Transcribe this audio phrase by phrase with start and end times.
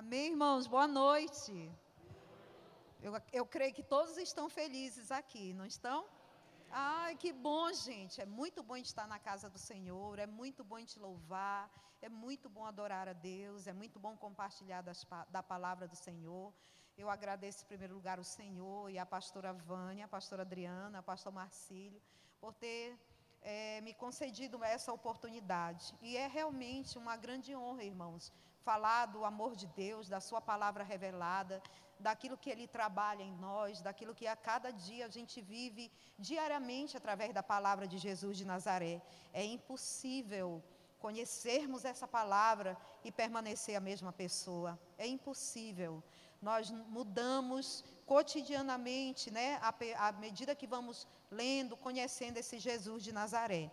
[0.00, 0.66] Amém, irmãos?
[0.66, 1.70] Boa noite.
[3.02, 6.06] Eu, eu creio que todos estão felizes aqui, não estão?
[6.70, 8.18] Ai, que bom, gente.
[8.18, 11.70] É muito bom estar na casa do Senhor, é muito bom te louvar,
[12.00, 16.54] é muito bom adorar a Deus, é muito bom compartilhar das, da palavra do Senhor.
[16.96, 21.02] Eu agradeço em primeiro lugar o Senhor e a pastora Vânia, a pastora Adriana, a
[21.02, 22.00] pastor Marcílio,
[22.40, 22.98] por ter
[23.42, 25.94] é, me concedido essa oportunidade.
[26.00, 28.32] E é realmente uma grande honra, irmãos,
[28.68, 31.56] falar do amor de Deus, da Sua palavra revelada,
[32.06, 35.84] daquilo que Ele trabalha em nós, daquilo que a cada dia a gente vive
[36.28, 38.94] diariamente através da palavra de Jesus de Nazaré.
[39.32, 40.48] É impossível
[41.04, 42.72] conhecermos essa palavra
[43.06, 44.70] e permanecer a mesma pessoa.
[44.96, 45.92] É impossível.
[46.48, 49.48] Nós mudamos cotidianamente, né,
[50.08, 53.64] à medida que vamos lendo, conhecendo esse Jesus de Nazaré.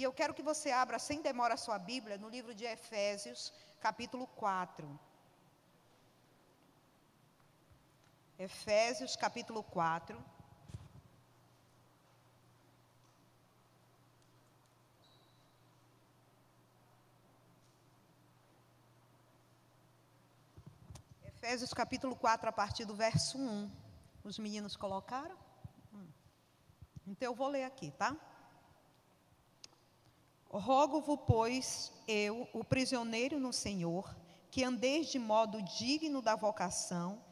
[0.00, 3.52] E eu quero que você abra, sem demora, a sua Bíblia no livro de Efésios,
[3.82, 4.98] capítulo 4.
[8.38, 10.24] Efésios, capítulo 4.
[21.24, 23.70] Efésios capítulo 4, a partir do verso 1.
[24.24, 25.36] Os meninos colocaram?
[25.92, 26.08] Hum.
[27.06, 28.16] Então eu vou ler aqui, tá?
[30.52, 34.12] Rogo-vos, pois, eu, o prisioneiro no Senhor,
[34.50, 37.22] que andeis de modo digno da vocação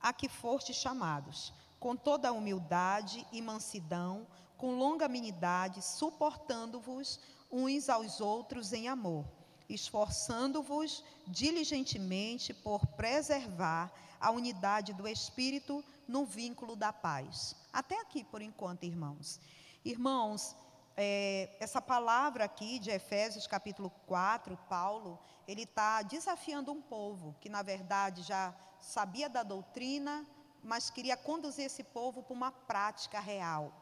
[0.00, 4.26] a que fostes chamados, com toda a humildade e mansidão,
[4.58, 9.24] com longanimidade, suportando-vos uns aos outros em amor,
[9.68, 17.54] esforçando-vos diligentemente por preservar a unidade do Espírito no vínculo da paz.
[17.72, 19.38] Até aqui, por enquanto, irmãos.
[19.84, 20.56] Irmãos,
[20.96, 27.48] é, essa palavra aqui de Efésios capítulo 4, Paulo, ele está desafiando um povo que,
[27.48, 30.24] na verdade, já sabia da doutrina,
[30.62, 33.72] mas queria conduzir esse povo para uma prática real.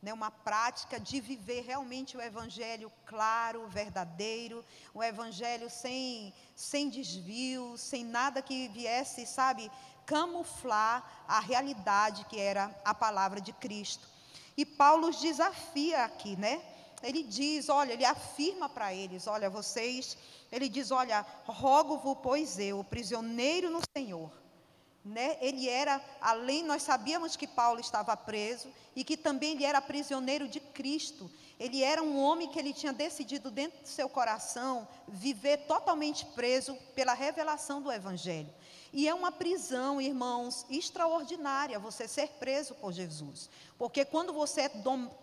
[0.00, 7.78] Né, uma prática de viver realmente o evangelho claro, verdadeiro, o evangelho sem, sem desvio,
[7.78, 9.70] sem nada que viesse, sabe,
[10.04, 14.11] camuflar a realidade que era a palavra de Cristo.
[14.56, 16.62] E Paulo os desafia aqui, né?
[17.02, 20.16] Ele diz, olha, ele afirma para eles, olha, vocês,
[20.52, 24.30] ele diz, olha, rogo-vos, pois eu, prisioneiro no Senhor.
[25.04, 25.36] Né?
[25.40, 30.46] Ele era, além, nós sabíamos que Paulo estava preso e que também ele era prisioneiro
[30.46, 31.28] de Cristo.
[31.58, 36.76] Ele era um homem que ele tinha decidido dentro do seu coração viver totalmente preso
[36.94, 38.52] pela revelação do Evangelho.
[38.92, 43.48] E é uma prisão, irmãos, extraordinária você ser preso por Jesus.
[43.78, 44.70] Porque quando você é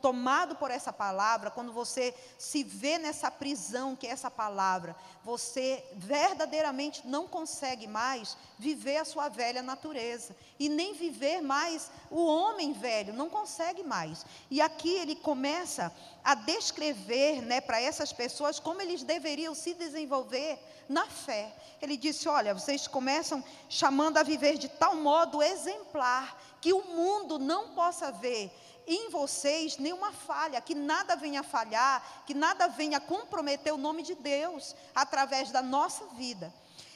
[0.02, 5.84] tomado por essa palavra, quando você se vê nessa prisão que é essa palavra, você
[5.94, 12.74] verdadeiramente não consegue mais viver a sua velha natureza e nem viver mais o homem
[12.74, 14.26] velho, não consegue mais.
[14.50, 20.60] E aqui ele começa a descrever, né, para essas pessoas como eles deveriam se desenvolver
[20.90, 21.56] na fé.
[21.82, 27.38] Ele disse: "Olha, vocês começam chamando a viver de tal modo exemplar que o mundo
[27.38, 28.52] não possa ver
[28.88, 34.16] em vocês nenhuma falha, que nada venha falhar, que nada venha comprometer o nome de
[34.16, 36.52] Deus através da nossa vida.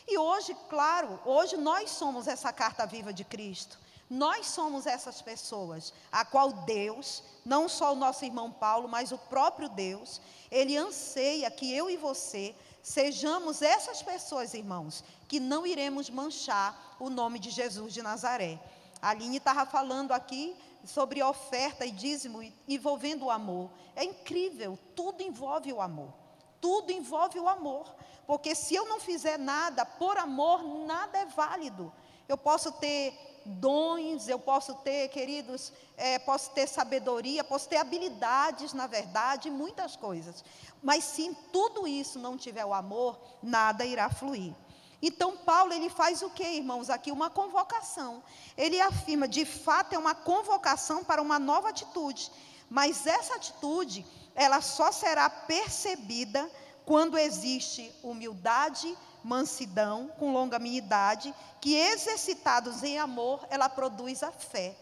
[0.07, 3.77] E hoje, claro, hoje nós somos essa carta viva de Cristo.
[4.09, 9.17] Nós somos essas pessoas, a qual Deus, não só o nosso irmão Paulo, mas o
[9.17, 10.19] próprio Deus,
[10.51, 17.09] ele anseia que eu e você sejamos essas pessoas, irmãos, que não iremos manchar o
[17.09, 18.59] nome de Jesus de Nazaré.
[19.01, 20.55] A Aline estava falando aqui
[20.85, 23.71] sobre oferta e dízimo envolvendo o amor.
[23.95, 26.13] É incrível, tudo envolve o amor.
[26.59, 27.93] Tudo envolve o amor.
[28.27, 31.91] Porque se eu não fizer nada por amor, nada é válido.
[32.27, 33.13] Eu posso ter
[33.45, 39.95] dons, eu posso ter, queridos, é, posso ter sabedoria, posso ter habilidades, na verdade, muitas
[39.95, 40.43] coisas.
[40.83, 44.53] Mas se em tudo isso não tiver o amor, nada irá fluir.
[45.01, 46.89] Então, Paulo, ele faz o que, irmãos?
[46.89, 48.21] Aqui uma convocação.
[48.57, 52.31] Ele afirma, de fato, é uma convocação para uma nova atitude.
[52.69, 54.05] Mas essa atitude,
[54.35, 56.49] ela só será percebida
[56.85, 64.75] quando existe humildade, mansidão, com longanimidade, que exercitados em amor, ela produz a fé.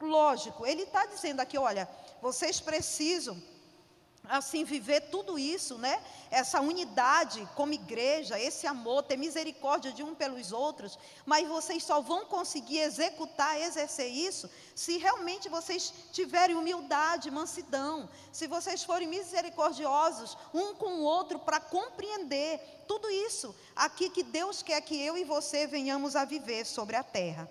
[0.00, 1.88] Lógico, ele está dizendo aqui, olha,
[2.20, 3.40] vocês precisam
[4.28, 6.02] assim viver tudo isso, né?
[6.30, 12.00] Essa unidade como igreja, esse amor, ter misericórdia de um pelos outros, mas vocês só
[12.00, 20.36] vão conseguir executar, exercer isso, se realmente vocês tiverem humildade, mansidão, se vocês forem misericordiosos
[20.52, 25.24] um com o outro para compreender tudo isso aqui que Deus quer que eu e
[25.24, 27.50] você venhamos a viver sobre a terra.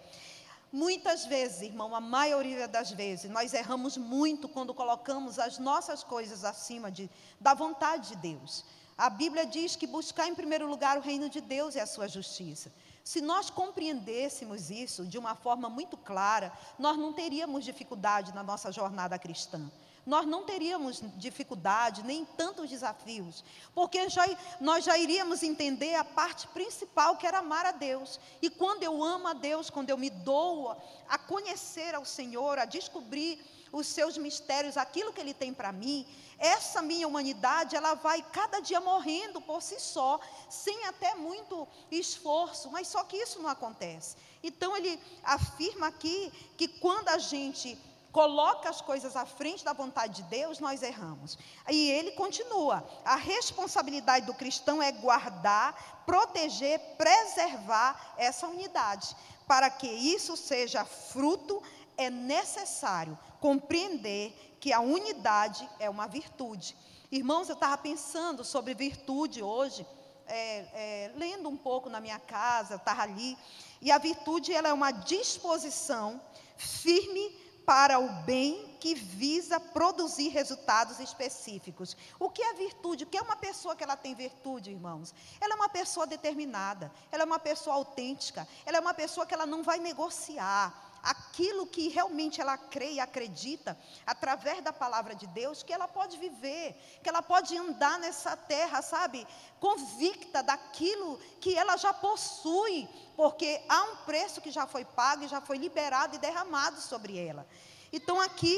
[0.72, 6.44] Muitas vezes, irmão, a maioria das vezes, nós erramos muito quando colocamos as nossas coisas
[6.44, 7.10] acima de,
[7.40, 8.66] da vontade de Deus.
[8.98, 12.08] A Bíblia diz que buscar em primeiro lugar o reino de Deus e a sua
[12.08, 12.72] justiça.
[13.04, 18.72] Se nós compreendêssemos isso de uma forma muito clara, nós não teríamos dificuldade na nossa
[18.72, 19.70] jornada cristã
[20.06, 23.44] nós não teríamos dificuldade, nem tantos desafios,
[23.74, 24.24] porque já,
[24.62, 28.20] nós já iríamos entender a parte principal que era amar a Deus.
[28.42, 30.78] E quando eu amo a Deus, quando eu me dou
[31.10, 36.08] a conhecer ao Senhor, a descobrir os seus mistérios, aquilo que Ele tem para mim,
[36.38, 40.20] essa minha humanidade, ela vai cada dia morrendo por si só,
[40.50, 44.18] sem até muito esforço, mas só que isso não acontece.
[44.44, 47.78] Então ele afirma aqui que quando a gente
[48.16, 51.38] coloca as coisas à frente da vontade de Deus, nós erramos.
[51.70, 59.14] E ele continua: a responsabilidade do cristão é guardar, proteger, preservar essa unidade.
[59.46, 61.62] Para que isso seja fruto,
[61.98, 66.74] é necessário compreender que a unidade é uma virtude.
[67.12, 69.86] Irmãos, eu estava pensando sobre virtude hoje,
[70.26, 70.38] é,
[70.74, 73.38] é, lendo um pouco na minha casa, estava ali,
[73.82, 76.22] e a virtude ela é uma disposição
[76.56, 81.98] firme para o bem que visa produzir resultados específicos.
[82.20, 83.04] O que é virtude?
[83.04, 85.14] O que é uma pessoa que ela tem virtude, irmãos?
[85.42, 89.34] Ela é uma pessoa determinada, ela é uma pessoa autêntica, ela é uma pessoa que
[89.34, 95.28] ela não vai negociar aquilo que realmente ela crê e acredita, através da palavra de
[95.28, 99.26] Deus, que ela pode viver, que ela pode andar nessa terra, sabe,
[99.60, 105.28] convicta daquilo que ela já possui, porque há um preço que já foi pago e
[105.28, 107.48] já foi liberado e derramado sobre ela.
[107.94, 108.58] Então aqui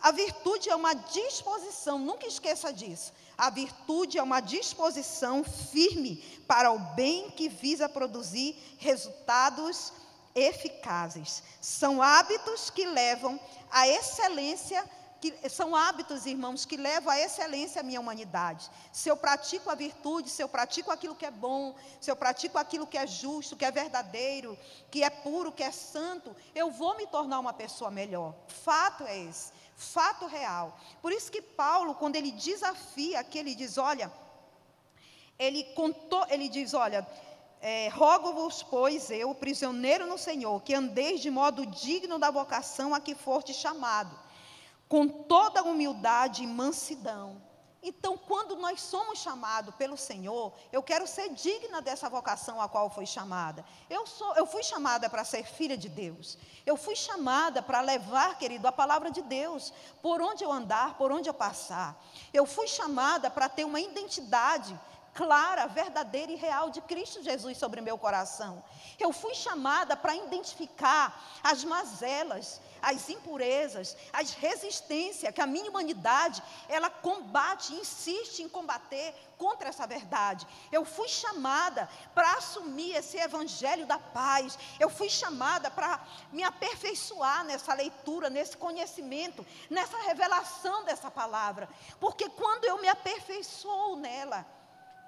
[0.00, 3.12] a virtude é uma disposição, nunca esqueça disso.
[3.36, 9.92] A virtude é uma disposição firme para o bem que visa produzir resultados
[10.38, 11.42] eficazes.
[11.60, 13.38] São hábitos que levam
[13.70, 14.88] à excelência,
[15.20, 18.70] que, são hábitos, irmãos, que levam à excelência a minha humanidade.
[18.92, 22.56] Se eu pratico a virtude, se eu pratico aquilo que é bom, se eu pratico
[22.56, 24.56] aquilo que é justo, que é verdadeiro,
[24.90, 28.34] que é puro, que é santo, eu vou me tornar uma pessoa melhor.
[28.46, 30.78] Fato é esse, fato real.
[31.02, 34.12] Por isso que Paulo, quando ele desafia aqui, ele diz: olha,
[35.38, 37.06] ele contou, ele diz, olha,
[37.60, 43.00] é, rogo-vos, pois eu, prisioneiro no Senhor, que andeis de modo digno da vocação a
[43.00, 44.16] que foste chamado,
[44.88, 47.48] com toda humildade e mansidão.
[47.80, 52.90] Então, quando nós somos chamados pelo Senhor, eu quero ser digna dessa vocação a qual
[52.90, 53.64] foi chamada.
[53.88, 56.36] Eu, sou, eu fui chamada para ser filha de Deus.
[56.66, 59.72] Eu fui chamada para levar, querido, a palavra de Deus
[60.02, 61.96] por onde eu andar, por onde eu passar.
[62.32, 64.78] Eu fui chamada para ter uma identidade
[65.14, 68.62] clara, verdadeira e real de Cristo Jesus sobre meu coração.
[68.98, 76.42] Eu fui chamada para identificar as mazelas, as impurezas, as resistências que a minha humanidade,
[76.68, 80.46] ela combate, insiste em combater contra essa verdade.
[80.70, 84.58] Eu fui chamada para assumir esse evangelho da paz.
[84.78, 86.00] Eu fui chamada para
[86.32, 91.68] me aperfeiçoar nessa leitura, nesse conhecimento, nessa revelação dessa palavra.
[92.00, 94.46] Porque quando eu me aperfeiçoo nela,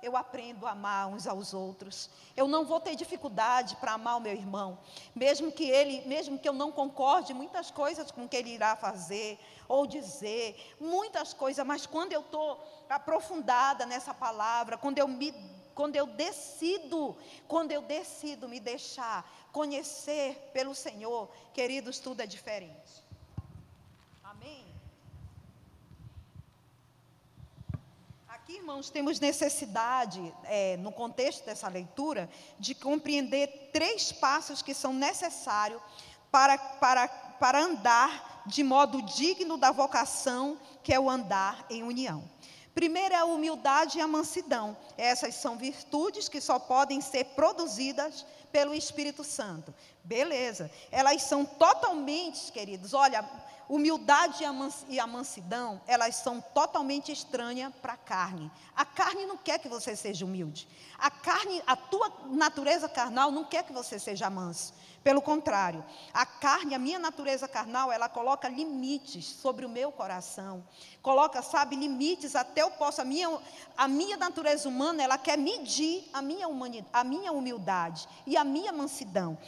[0.02, 2.10] eu aprendo a amar uns aos outros.
[2.36, 4.78] Eu não vou ter dificuldade para amar o meu irmão,
[5.14, 8.76] mesmo que ele, mesmo que eu não concorde muitas coisas com o que ele irá
[8.76, 9.38] fazer
[9.68, 15.32] ou dizer, muitas coisas, mas quando eu estou aprofundada nessa palavra, quando eu me
[15.72, 17.16] quando eu decido,
[17.48, 23.09] quando eu decido me deixar conhecer pelo Senhor, queridos, tudo é diferente.
[28.50, 32.28] Aqui, irmãos, temos necessidade, é, no contexto dessa leitura,
[32.58, 35.80] de compreender três passos que são necessários
[36.32, 42.28] para, para, para andar de modo digno da vocação, que é o andar em união.
[42.74, 44.76] Primeiro é a humildade e a mansidão.
[44.98, 49.72] Essas são virtudes que só podem ser produzidas pelo Espírito Santo.
[50.04, 50.70] Beleza.
[50.90, 53.24] Elas são totalmente, queridos, olha,
[53.70, 54.42] humildade
[54.88, 58.50] e a mansidão, elas são totalmente estranhas para a carne.
[58.74, 60.66] A carne não quer que você seja humilde.
[60.98, 64.74] A carne, a tua natureza carnal não quer que você seja manso.
[65.04, 70.62] Pelo contrário, a carne, a minha natureza carnal, ela coloca limites sobre o meu coração.
[71.00, 73.00] Coloca, sabe, limites até eu posso.
[73.00, 73.38] A minha,
[73.78, 78.44] a minha natureza humana, ela quer medir a minha, humanidade, a minha humildade e a
[78.44, 79.38] minha mansidão.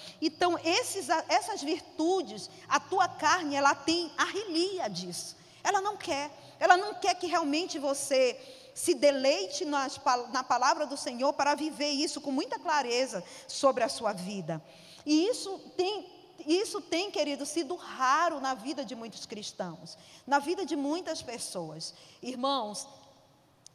[0.43, 5.37] Então, esses, essas virtudes, a tua carne, ela tem a relia disso.
[5.63, 6.33] Ela não quer.
[6.59, 8.37] Ela não quer que realmente você
[8.75, 10.01] se deleite nas,
[10.33, 14.61] na palavra do Senhor para viver isso com muita clareza sobre a sua vida.
[15.07, 16.11] E isso tem,
[16.45, 19.97] isso tem, querido, sido raro na vida de muitos cristãos,
[20.27, 21.95] na vida de muitas pessoas.
[22.21, 22.89] Irmãos,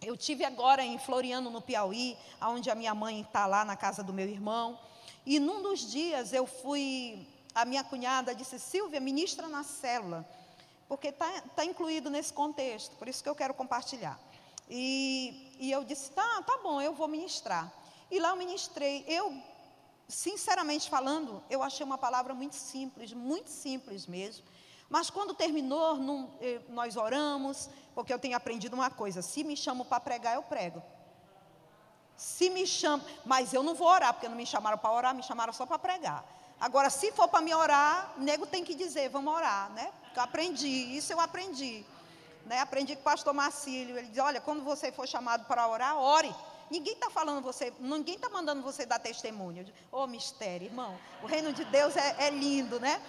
[0.02, 4.04] eu tive agora em Floriano, no Piauí, onde a minha mãe está lá na casa
[4.04, 4.78] do meu irmão.
[5.28, 10.26] E num dos dias eu fui, a minha cunhada disse, Silvia, ministra na célula,
[10.88, 14.18] porque está tá incluído nesse contexto, por isso que eu quero compartilhar.
[14.70, 17.70] E, e eu disse, tá, tá bom, eu vou ministrar.
[18.10, 19.04] E lá eu ministrei.
[19.06, 19.38] Eu
[20.08, 24.46] sinceramente falando, eu achei uma palavra muito simples, muito simples mesmo.
[24.90, 25.98] Mas quando terminou,
[26.40, 30.44] eh, nós oramos, porque eu tenho aprendido uma coisa: se me chamam para pregar, eu
[30.44, 30.82] prego.
[32.18, 35.22] Se me chamam, mas eu não vou orar, porque não me chamaram para orar, me
[35.22, 36.26] chamaram só para pregar.
[36.60, 39.92] Agora, se for para me orar, nego tem que dizer, vamos orar, né?
[40.16, 41.86] Eu aprendi, isso eu aprendi.
[42.46, 42.60] Né?
[42.60, 46.34] Aprendi com o pastor Marcílio, ele diz, olha, quando você for chamado para orar, ore.
[46.70, 49.72] Ninguém está falando você, ninguém está mandando você dar testemunho.
[49.92, 50.98] Ô oh, mistério, irmão.
[51.22, 53.02] O reino de Deus é, é lindo, né?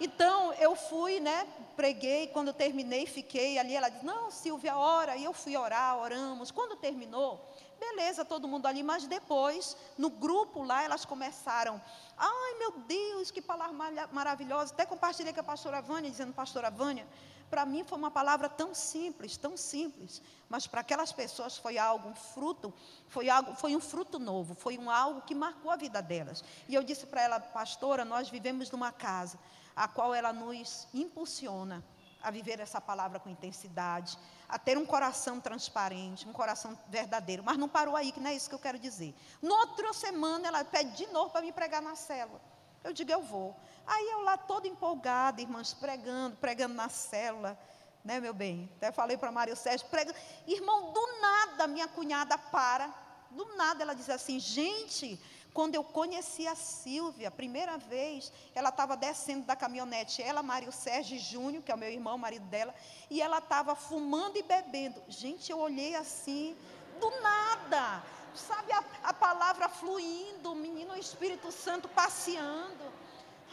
[0.00, 5.24] Então, eu fui, né, preguei, quando terminei, fiquei ali, ela disse, não, Silvia, ora, e
[5.24, 7.38] eu fui orar, oramos, quando terminou,
[7.80, 11.80] beleza, todo mundo ali, mas depois, no grupo lá, elas começaram,
[12.16, 17.06] ai meu Deus, que palavra maravilhosa, até compartilhei com a pastora Vânia, dizendo, pastora Vânia,
[17.50, 22.08] para mim foi uma palavra tão simples, tão simples, mas para aquelas pessoas foi algo,
[22.08, 22.72] um fruto,
[23.08, 26.44] foi algo, foi um fruto novo, foi um algo que marcou a vida delas.
[26.68, 29.36] E eu disse para ela, pastora, nós vivemos numa casa
[29.74, 31.82] a qual ela nos impulsiona
[32.22, 37.42] a viver essa palavra com intensidade, a ter um coração transparente, um coração verdadeiro.
[37.44, 39.14] Mas não parou aí, que não é isso que eu quero dizer.
[39.40, 42.40] No outra semana ela pede de novo para me pregar na célula.
[42.82, 43.54] Eu digo, eu vou.
[43.86, 47.58] Aí eu lá toda empolgada, irmãs, pregando, pregando na célula,
[48.04, 48.70] né, meu bem?
[48.76, 50.16] Até falei para Mário Sérgio, pregando.
[50.46, 52.92] Irmão, do nada minha cunhada para,
[53.30, 55.20] do nada ela diz assim, gente,
[55.52, 60.72] quando eu conheci a Silvia, a primeira vez, ela estava descendo da caminhonete, ela, Mário
[60.72, 62.74] Sérgio Júnior, que é o meu irmão, o marido dela,
[63.10, 65.02] e ela estava fumando e bebendo.
[65.08, 66.56] Gente, eu olhei assim,
[67.00, 68.02] do nada
[68.34, 72.84] sabe, a, a palavra fluindo, o menino o Espírito Santo passeando.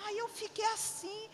[0.05, 1.29] Aí eu fiquei assim.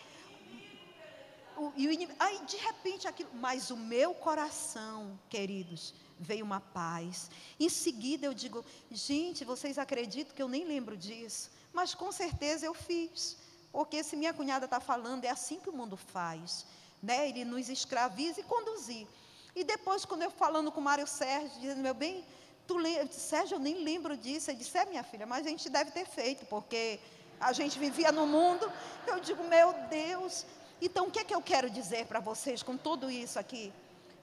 [1.57, 7.29] O, e o, aí de repente aquilo, mas o meu coração, queridos, veio uma paz.
[7.59, 11.51] Em seguida eu digo, gente, vocês acreditam que eu nem lembro disso?
[11.71, 13.37] Mas com certeza eu fiz.
[13.71, 16.65] Porque se minha cunhada está falando, é assim que o mundo faz.
[17.01, 17.29] Né?
[17.29, 19.07] Ele nos escraviza e conduzir.
[19.55, 22.23] E depois, quando eu falando com o Mário Sérgio, dizendo, meu bem,
[22.67, 23.07] Tu lembra?
[23.11, 24.49] Sérgio, eu nem lembro disso.
[24.49, 26.99] Ele disse, é minha filha, mas a gente deve ter feito, porque
[27.39, 28.71] a gente vivia no mundo.
[29.05, 30.45] Eu digo, meu Deus.
[30.81, 33.71] Então, o que é que eu quero dizer para vocês com tudo isso aqui?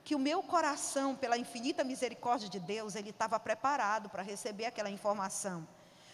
[0.05, 4.91] Que o meu coração, pela infinita misericórdia de Deus, ele estava preparado para receber aquela
[4.91, 5.67] informação.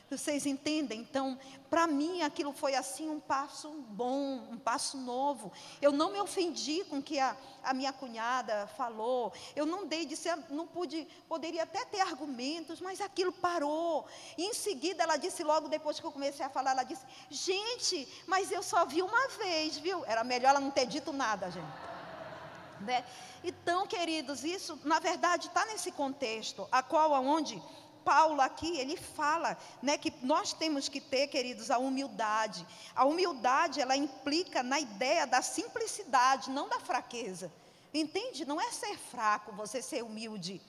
[0.08, 1.00] Vocês entendem?
[1.00, 1.36] Então,
[1.68, 5.50] para mim, aquilo foi assim um passo bom, um passo novo.
[5.82, 9.32] Eu não me ofendi com o que a, a minha cunhada falou.
[9.56, 14.06] Eu não dei de ser, não pude, poderia até ter argumentos, mas aquilo parou.
[14.38, 18.06] E em seguida, ela disse logo depois que eu comecei a falar, ela disse: "Gente,
[18.28, 20.04] mas eu só vi uma vez, viu?
[20.04, 21.95] Era melhor ela não ter dito nada, gente."
[22.80, 23.04] Né?
[23.42, 27.62] Então, queridos, isso na verdade está nesse contexto, a qual aonde
[28.06, 32.64] Paulo aqui, ele fala, né, que nós temos que ter, queridos, a humildade.
[32.94, 37.52] A humildade, ela implica na ideia da simplicidade, não da fraqueza.
[37.92, 38.44] Entende?
[38.44, 40.62] Não é ser fraco, você ser humilde.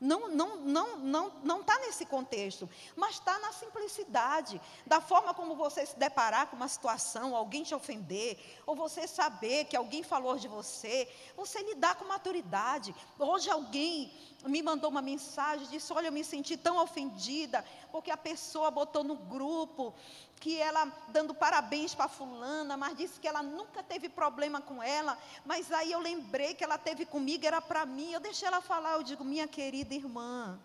[0.00, 5.54] Não não não não não está nesse contexto, mas está na simplicidade da forma como
[5.54, 10.38] você se deparar com uma situação, alguém te ofender, ou você saber que alguém falou
[10.38, 12.94] de você, você lidar com maturidade.
[13.18, 14.10] Hoje alguém
[14.46, 19.04] me mandou uma mensagem, disse: Olha, eu me senti tão ofendida, porque a pessoa botou
[19.04, 19.94] no grupo
[20.40, 25.18] que ela dando parabéns para Fulana, mas disse que ela nunca teve problema com ela.
[25.44, 28.12] Mas aí eu lembrei que ela teve comigo, era para mim.
[28.12, 30.58] Eu deixei ela falar, eu digo: Minha querida irmã,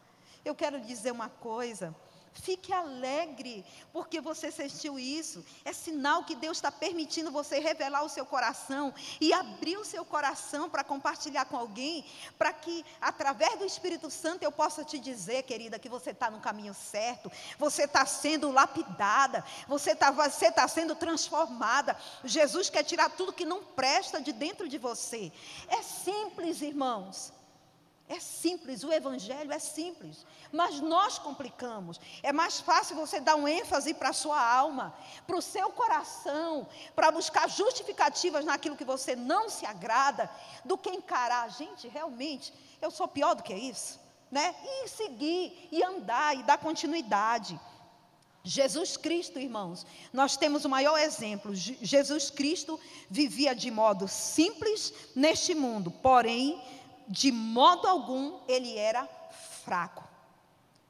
[0.46, 1.94] eu quero dizer uma coisa.
[2.42, 5.44] Fique alegre, porque você sentiu isso.
[5.64, 10.04] É sinal que Deus está permitindo você revelar o seu coração e abrir o seu
[10.04, 12.06] coração para compartilhar com alguém,
[12.38, 16.42] para que, através do Espírito Santo, eu possa te dizer, querida, que você está no
[16.42, 21.98] caminho certo, você está sendo lapidada, você está você tá sendo transformada.
[22.24, 25.32] Jesus quer tirar tudo que não presta de dentro de você.
[25.70, 27.32] É simples, irmãos.
[28.08, 32.00] É simples, o Evangelho é simples, mas nós complicamos.
[32.22, 34.96] É mais fácil você dar um ênfase para a sua alma,
[35.26, 40.30] para o seu coração, para buscar justificativas naquilo que você não se agrada,
[40.64, 41.50] do que encarar.
[41.50, 44.54] Gente, realmente, eu sou pior do que isso, né?
[44.64, 47.60] E seguir, e andar, e dar continuidade.
[48.44, 49.84] Jesus Cristo, irmãos,
[50.14, 51.56] nós temos o maior exemplo.
[51.56, 56.62] Jesus Cristo vivia de modo simples neste mundo, porém
[57.08, 59.08] de modo algum ele era
[59.64, 60.04] fraco.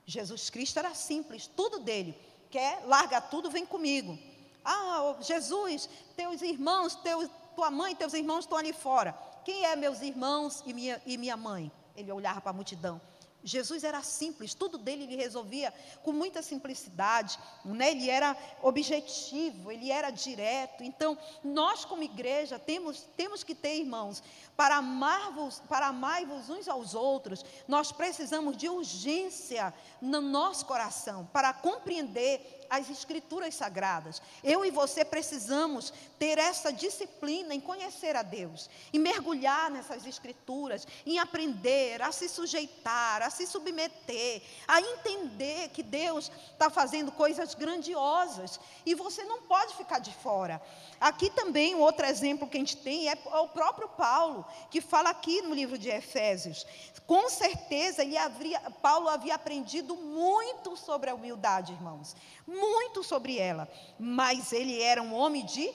[0.06, 2.18] Jesus Cristo era simples, tudo dele.
[2.50, 4.18] Quer, larga tudo, vem comigo.
[4.64, 9.18] Ah, Jesus, teus irmãos, teu, tua mãe, teus irmãos estão ali fora.
[9.44, 11.72] Quem é meus irmãos e minha, e minha mãe?
[11.96, 13.00] Ele olhava para a multidão.
[13.46, 15.72] Jesus era simples, tudo dele ele resolvia
[16.02, 17.92] com muita simplicidade, né?
[17.92, 20.84] ele era objetivo, ele era direto.
[20.84, 24.24] Então, nós como igreja temos, temos que ter, irmãos,
[24.58, 29.72] para amar-vos, para amar-vos uns aos outros, nós precisamos de urgência
[30.02, 34.22] no nosso coração para compreender as escrituras sagradas.
[34.44, 40.88] Eu e você precisamos ter essa disciplina em conhecer a Deus, em mergulhar nessas escrituras,
[41.06, 47.54] em aprender a se sujeitar, a se submeter, a entender que Deus está fazendo coisas
[47.54, 50.62] grandiosas e você não pode ficar de fora.
[51.00, 55.10] Aqui também, um outro exemplo que a gente tem é o próprio Paulo, que fala
[55.10, 56.66] aqui no livro de Efésios.
[57.06, 62.16] Com certeza, ele havia, Paulo havia aprendido muito sobre a humildade, irmãos
[62.48, 63.68] muito sobre ela,
[64.00, 65.72] mas ele era um homem de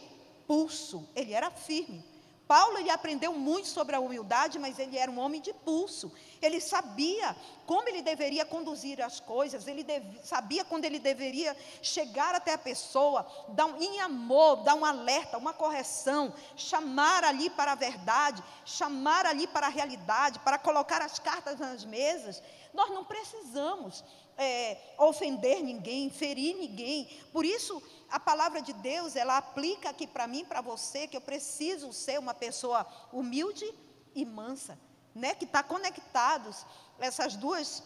[0.46, 2.04] pulso, ele era firme.
[2.50, 6.12] Paulo ele aprendeu muito sobre a humildade, mas ele era um homem de pulso.
[6.42, 12.34] Ele sabia como ele deveria conduzir as coisas, ele deve, sabia quando ele deveria chegar
[12.34, 17.70] até a pessoa, dar um, em amor, dar um alerta, uma correção, chamar ali para
[17.70, 22.42] a verdade, chamar ali para a realidade, para colocar as cartas nas mesas.
[22.74, 24.02] Nós não precisamos
[24.40, 27.06] é, ofender ninguém, ferir ninguém.
[27.30, 31.20] Por isso, a palavra de Deus, ela aplica aqui para mim, para você, que eu
[31.20, 33.66] preciso ser uma pessoa humilde
[34.14, 34.78] e mansa,
[35.14, 35.34] né?
[35.34, 36.64] Que está conectados
[36.98, 37.82] essas duas,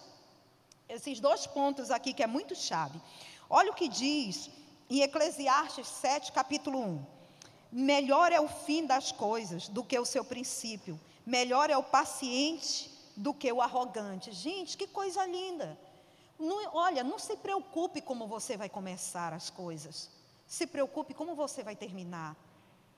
[0.89, 3.01] esses dois pontos aqui que é muito chave.
[3.51, 4.49] Olha o que diz
[4.89, 7.07] em Eclesiastes 7, capítulo 1.
[7.73, 11.01] Melhor é o fim das coisas do que o seu princípio.
[11.27, 14.31] Melhor é o paciente do que o arrogante.
[14.31, 15.77] Gente, que coisa linda.
[16.39, 20.11] Não, olha, não se preocupe como você vai começar as coisas.
[20.47, 22.37] Se preocupe como você vai terminar.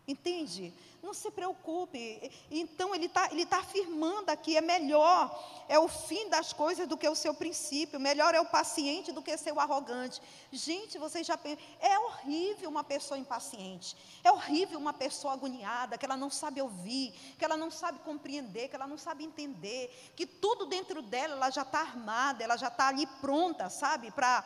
[0.09, 0.73] Entende?
[1.03, 2.31] Não se preocupe.
[2.49, 6.97] Então, ele está ele tá afirmando aqui: é melhor, é o fim das coisas do
[6.97, 10.23] que o seu princípio, melhor é o paciente do que ser o arrogante.
[10.53, 11.37] Gente, vocês já
[11.81, 17.12] é horrível uma pessoa impaciente, é horrível uma pessoa agoniada, que ela não sabe ouvir,
[17.37, 21.51] que ela não sabe compreender, que ela não sabe entender, que tudo dentro dela ela
[21.51, 24.45] já está armada, ela já está ali pronta, sabe, para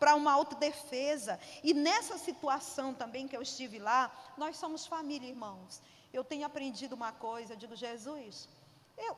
[0.00, 1.38] para uma autodefesa.
[1.62, 5.82] E nessa situação também que eu estive lá, nós somos família, irmãos.
[6.12, 8.48] Eu tenho aprendido uma coisa, eu digo, Jesus,
[8.96, 9.16] eu,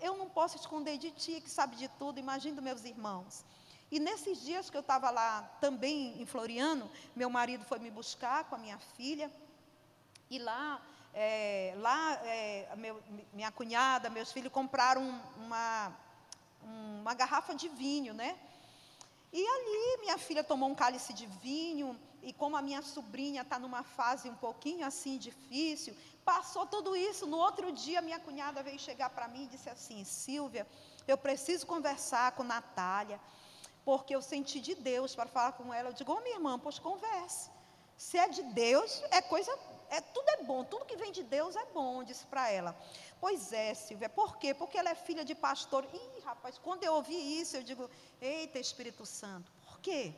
[0.00, 3.44] eu não posso esconder de ti, que sabe de tudo, imagina meus irmãos.
[3.90, 8.44] E nesses dias que eu estava lá também em Floriano, meu marido foi me buscar
[8.44, 9.30] com a minha filha,
[10.30, 10.80] e lá,
[11.12, 13.02] é, lá é, meu,
[13.34, 15.02] minha cunhada, meus filhos compraram
[15.36, 15.92] uma,
[16.62, 18.38] uma garrafa de vinho, né?
[19.32, 23.58] E ali minha filha tomou um cálice de vinho, e como a minha sobrinha está
[23.58, 27.26] numa fase um pouquinho assim difícil, passou tudo isso.
[27.26, 30.66] No outro dia, minha cunhada veio chegar para mim e disse assim: Silvia,
[31.08, 33.18] eu preciso conversar com Natália,
[33.84, 35.88] porque eu senti de Deus para falar com ela.
[35.88, 37.50] Eu digo, ô oh, minha irmã, pois converse.
[37.96, 39.56] Se é de Deus, é coisa,
[39.92, 42.74] é, tudo é bom, tudo que vem de Deus é bom, disse para ela.
[43.20, 44.54] Pois é, Silvia, por quê?
[44.54, 45.84] Porque ela é filha de pastor.
[45.92, 50.14] Ih, rapaz, quando eu ouvi isso, eu digo, eita Espírito Santo, por quê?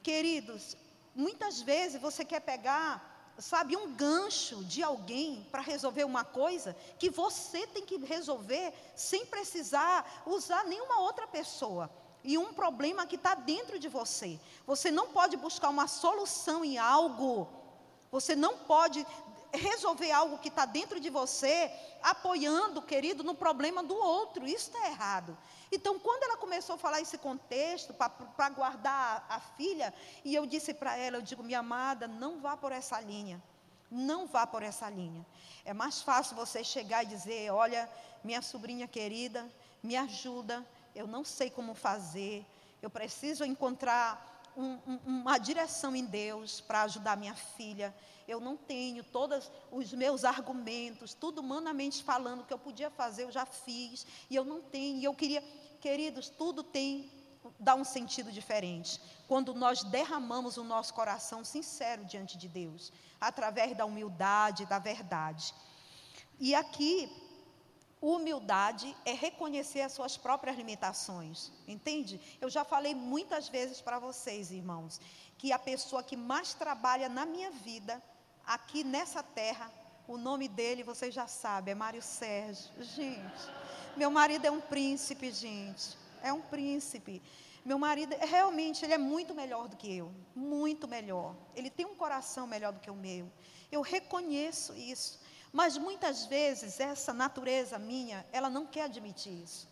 [0.00, 0.76] Queridos,
[1.12, 7.10] muitas vezes você quer pegar, sabe, um gancho de alguém para resolver uma coisa que
[7.10, 11.90] você tem que resolver sem precisar usar nenhuma outra pessoa.
[12.22, 14.38] E um problema que está dentro de você.
[14.64, 17.65] Você não pode buscar uma solução em algo.
[18.10, 19.06] Você não pode
[19.52, 21.70] resolver algo que está dentro de você,
[22.02, 24.46] apoiando, querido, no problema do outro.
[24.46, 25.36] Isso está errado.
[25.72, 29.92] Então, quando ela começou a falar esse contexto para guardar a, a filha,
[30.24, 33.42] e eu disse para ela, eu digo, minha amada, não vá por essa linha.
[33.90, 35.24] Não vá por essa linha.
[35.64, 37.88] É mais fácil você chegar e dizer: Olha,
[38.24, 39.48] minha sobrinha querida,
[39.82, 42.44] me ajuda, eu não sei como fazer,
[42.82, 47.94] eu preciso encontrar um, um, uma direção em Deus para ajudar minha filha.
[48.26, 53.30] Eu não tenho todos os meus argumentos, tudo humanamente falando que eu podia fazer, eu
[53.30, 54.98] já fiz, e eu não tenho.
[54.98, 55.42] E eu queria,
[55.80, 57.10] queridos, tudo tem
[57.58, 59.00] dá um sentido diferente.
[59.28, 65.54] Quando nós derramamos o nosso coração sincero diante de Deus, através da humildade, da verdade.
[66.38, 67.10] E aqui,
[68.14, 72.20] humildade é reconhecer as suas próprias limitações, entende?
[72.40, 75.00] Eu já falei muitas vezes para vocês, irmãos,
[75.38, 78.02] que a pessoa que mais trabalha na minha vida,
[78.44, 79.70] aqui nessa terra,
[80.06, 82.70] o nome dele vocês já sabem, é Mário Sérgio.
[82.80, 83.42] Gente,
[83.96, 87.22] meu marido é um príncipe, gente é um príncipe.
[87.64, 90.12] Meu marido, realmente, ele é muito melhor do que eu.
[90.34, 91.34] Muito melhor.
[91.54, 93.30] Ele tem um coração melhor do que o meu.
[93.70, 95.20] Eu reconheço isso.
[95.52, 99.68] Mas muitas vezes, essa natureza minha, ela não quer admitir isso.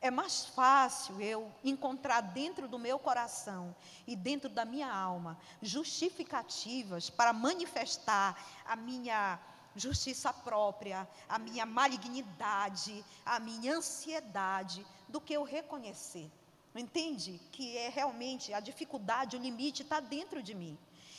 [0.00, 3.74] É mais fácil eu encontrar dentro do meu coração
[4.06, 9.40] e dentro da minha alma justificativas para manifestar a minha
[9.74, 16.30] justiça própria, a minha malignidade, a minha ansiedade, do que eu reconhecer.
[16.74, 17.40] Entende?
[17.52, 20.76] Que é realmente a dificuldade, o limite está dentro de mim.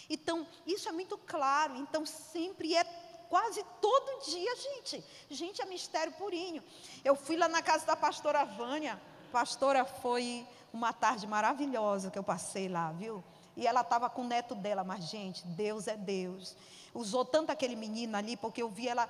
[0.10, 1.76] Então, isso é muito claro.
[1.78, 2.84] Então, sempre é
[3.30, 5.04] quase todo dia, gente.
[5.30, 6.64] Gente, é mistério purinho.
[7.04, 9.02] Eu fui lá na casa da pastora Vânia.
[9.32, 13.24] Pastora, foi uma tarde maravilhosa que eu passei lá, viu?
[13.56, 16.56] E ela estava com o neto dela, mas, gente, Deus é Deus.
[16.94, 19.10] Usou tanto aquele menino ali, porque eu vi ela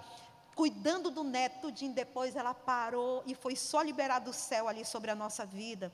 [0.56, 5.12] cuidando do neto, tudinho, depois ela parou e foi só liberar do céu ali sobre
[5.12, 5.92] a nossa vida.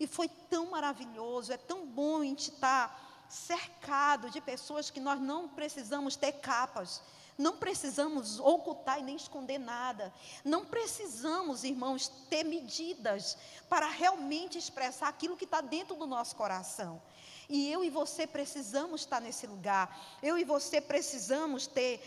[0.00, 5.20] E foi tão maravilhoso, é tão bom a gente estar cercado de pessoas que nós
[5.20, 7.02] não precisamos ter capas,
[7.36, 10.12] não precisamos ocultar e nem esconder nada.
[10.44, 13.36] Não precisamos, irmãos, ter medidas
[13.68, 17.02] para realmente expressar aquilo que está dentro do nosso coração.
[17.48, 20.16] E eu e você precisamos estar nesse lugar.
[20.22, 22.00] Eu e você precisamos ter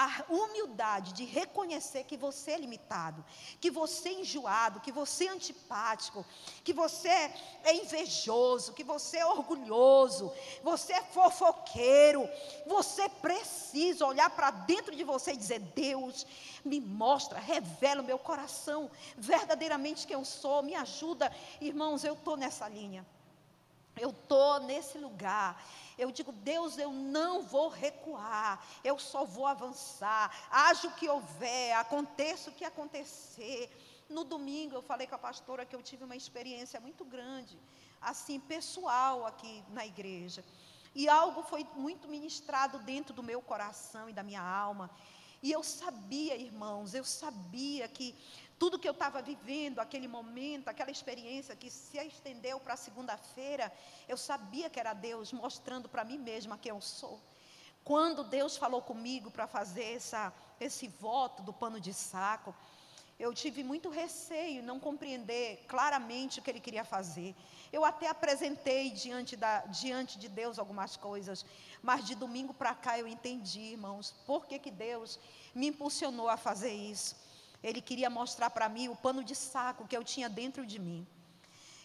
[0.00, 3.24] a humildade de reconhecer que você é limitado,
[3.60, 6.24] que você é enjoado, que você é antipático,
[6.62, 10.32] que você é invejoso, que você é orgulhoso,
[10.62, 12.30] você é fofoqueiro.
[12.64, 16.24] Você precisa olhar para dentro de você e dizer: Deus,
[16.64, 21.34] me mostra, revela o meu coração, verdadeiramente quem eu sou, me ajuda.
[21.60, 23.04] Irmãos, eu estou nessa linha,
[23.98, 25.62] eu estou nesse lugar.
[25.96, 30.32] Eu digo, Deus, eu não vou recuar, eu só vou avançar.
[30.50, 33.70] Haja o que houver, aconteça o que acontecer.
[34.08, 37.58] No domingo eu falei com a pastora que eu tive uma experiência muito grande,
[38.00, 40.44] assim, pessoal aqui na igreja.
[40.94, 44.90] E algo foi muito ministrado dentro do meu coração e da minha alma.
[45.42, 48.14] E eu sabia, irmãos, eu sabia que
[48.58, 53.72] tudo que eu estava vivendo, aquele momento, aquela experiência que se estendeu para segunda-feira,
[54.08, 57.20] eu sabia que era Deus mostrando para mim mesma quem eu sou.
[57.84, 62.54] Quando Deus falou comigo para fazer essa, esse voto do pano de saco,
[63.18, 67.34] eu tive muito receio, não compreender claramente o que ele queria fazer.
[67.72, 71.44] Eu até apresentei diante, da, diante de Deus algumas coisas,
[71.82, 75.18] mas de domingo para cá eu entendi, irmãos, por que, que Deus
[75.54, 77.27] me impulsionou a fazer isso.
[77.62, 81.06] Ele queria mostrar para mim o pano de saco que eu tinha dentro de mim.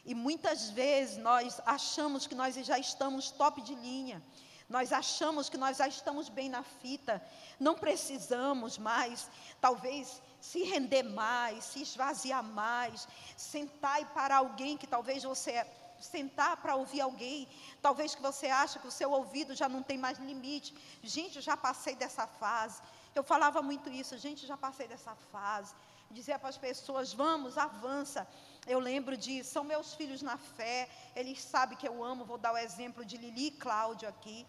[0.06, 4.22] E muitas vezes nós achamos que nós já estamos top de linha.
[4.70, 7.22] Nós achamos que nós já estamos bem na fita.
[7.60, 9.30] Não precisamos mais,
[9.62, 13.08] talvez, se render mais, se esvaziar mais,
[13.38, 15.66] sentar e parar alguém que talvez você
[16.00, 17.48] sentar para ouvir alguém,
[17.82, 20.76] talvez que você acha que o seu ouvido já não tem mais limite.
[21.02, 22.82] Gente, eu já passei dessa fase.
[23.16, 25.74] Eu falava muito isso, gente, já passei dessa fase.
[26.10, 28.28] Dizia para as pessoas: vamos, avança.
[28.66, 32.26] Eu lembro de, são meus filhos na fé, eles sabem que eu amo.
[32.26, 34.46] Vou dar o exemplo de Lili e Cláudio aqui.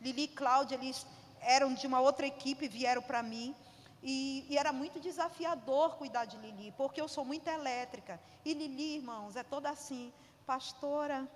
[0.00, 1.06] Lili e Cláudio, eles
[1.40, 3.54] eram de uma outra equipe, vieram para mim.
[4.02, 8.20] E, e, era muito desafiador cuidar de Lili, porque eu sou muito elétrica.
[8.44, 10.12] E Lili, irmãos, é toda assim,
[10.46, 11.26] pastora,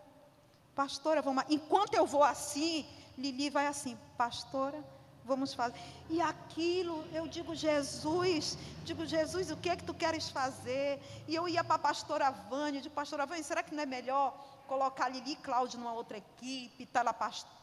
[0.75, 1.45] pastora, vamos.
[1.49, 2.87] Enquanto eu vou assim,
[3.17, 4.85] Lili vai assim, pastora,
[5.29, 5.79] vamos fazer.
[6.09, 11.01] E aquilo, eu digo, Jesus, digo, Jesus, o que é que tu queres fazer?
[11.29, 14.27] E eu ia para a pastora Vânia, de pastora Vânia, será que não é melhor
[14.67, 16.87] colocar Lili e Cláudio numa outra equipe?
[16.87, 17.15] Tá lá,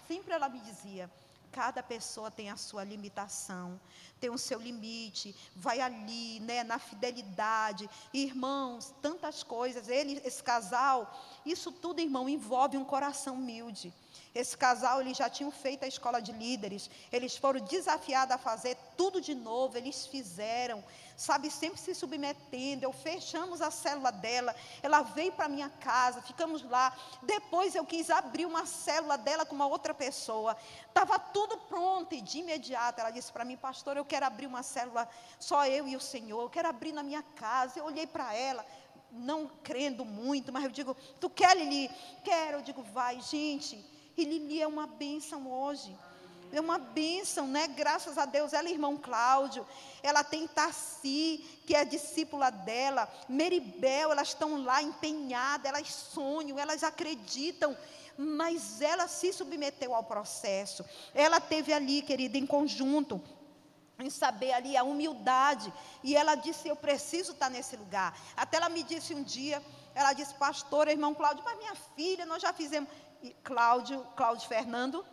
[0.08, 1.10] sempre ela me dizia,
[1.56, 3.80] Cada pessoa tem a sua limitação,
[4.20, 7.90] tem o seu limite, vai ali, né, na fidelidade.
[8.14, 9.88] Irmãos, tantas coisas.
[9.88, 13.94] Ele, esse casal, isso tudo, irmão, envolve um coração humilde.
[14.36, 18.76] Esse casal, eles já tinham feito a escola de líderes, eles foram desafiados a fazer
[18.98, 20.84] tudo de novo, eles fizeram,
[21.16, 22.84] sabe, sempre se submetendo.
[22.84, 26.94] Eu fechamos a célula dela, ela veio para minha casa, ficamos lá.
[27.24, 30.58] Depois eu quis abrir uma célula dela com uma outra pessoa.
[30.86, 34.64] Estava tudo pronto e de imediato ela disse para mim, pastor, eu quero abrir uma
[34.64, 35.08] célula
[35.40, 37.80] só eu e o Senhor, eu quero abrir na minha casa.
[37.80, 38.66] Eu olhei para ela,
[39.14, 41.90] não crendo muito, mas eu digo, tu quer, Lili?
[42.22, 42.58] Quero.
[42.58, 43.95] Eu digo, vai, gente.
[44.18, 45.96] E Lili é uma bênção hoje.
[46.52, 47.68] É uma bênção, né?
[47.68, 48.54] Graças a Deus.
[48.54, 49.66] Ela, irmão Cláudio,
[50.02, 56.84] ela tem Tassi, que é discípula dela, Meribel, elas estão lá empenhadas, elas sonham, elas
[56.84, 57.76] acreditam,
[58.18, 60.86] mas ela se submeteu ao processo.
[61.14, 63.22] Ela teve ali, querida, em conjunto,
[64.00, 65.74] em saber ali a humildade,
[66.04, 68.18] e ela disse: Eu preciso estar nesse lugar.
[68.38, 69.62] Até ela me disse um dia,
[69.96, 72.90] ela disse, pastor, irmão Cláudio, mas minha filha, nós já fizemos.
[73.44, 75.06] Cláudio, Cláudio Fernando,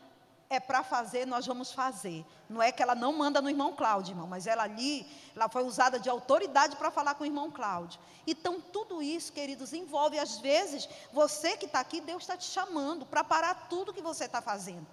[0.49, 2.25] é para fazer, nós vamos fazer.
[2.49, 5.65] Não é que ela não manda no irmão Cláudio, irmão, mas ela ali, ela foi
[5.65, 7.99] usada de autoridade para falar com o irmão Cláudio.
[8.27, 13.07] Então, tudo isso, queridos, envolve, às vezes, você que está aqui, Deus está te chamando
[13.07, 14.87] para parar tudo que você está fazendo.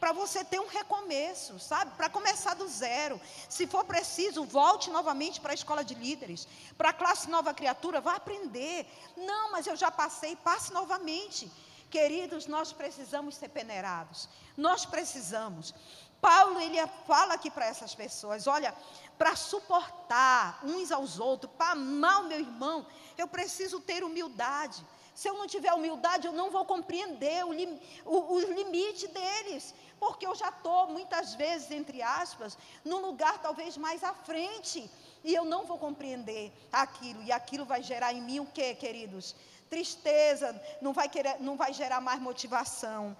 [0.00, 1.90] Para você ter um recomeço, sabe?
[1.96, 3.20] Para começar do zero.
[3.48, 6.46] Se for preciso, volte novamente para a escola de líderes.
[6.76, 8.86] Para a classe Nova Criatura, vá aprender.
[9.16, 11.50] Não, mas eu já passei, passe novamente.
[11.90, 14.28] Queridos, nós precisamos ser peneirados.
[14.56, 15.74] Nós precisamos.
[16.20, 18.74] Paulo, ele fala aqui para essas pessoas: olha,
[19.16, 24.84] para suportar uns aos outros, para amar o meu irmão, eu preciso ter humildade.
[25.16, 29.74] Se eu não tiver humildade, eu não vou compreender o, lim, o, o limite deles.
[29.98, 34.90] Porque eu já estou, muitas vezes, entre aspas, num lugar talvez mais à frente.
[35.24, 37.22] E eu não vou compreender aquilo.
[37.22, 39.34] E aquilo vai gerar em mim o que, queridos?
[39.68, 40.48] tristeza,
[40.80, 43.16] não vai, querer, não vai gerar mais motivação.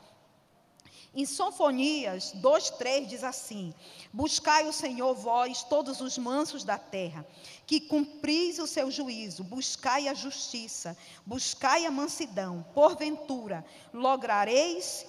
[1.16, 3.72] Em Sonfonias 2,3 diz assim:
[4.12, 7.26] Buscai o Senhor, vós, todos os mansos da terra,
[7.66, 15.06] que cumpris o seu juízo, buscai a justiça, buscai a mansidão, porventura lograreis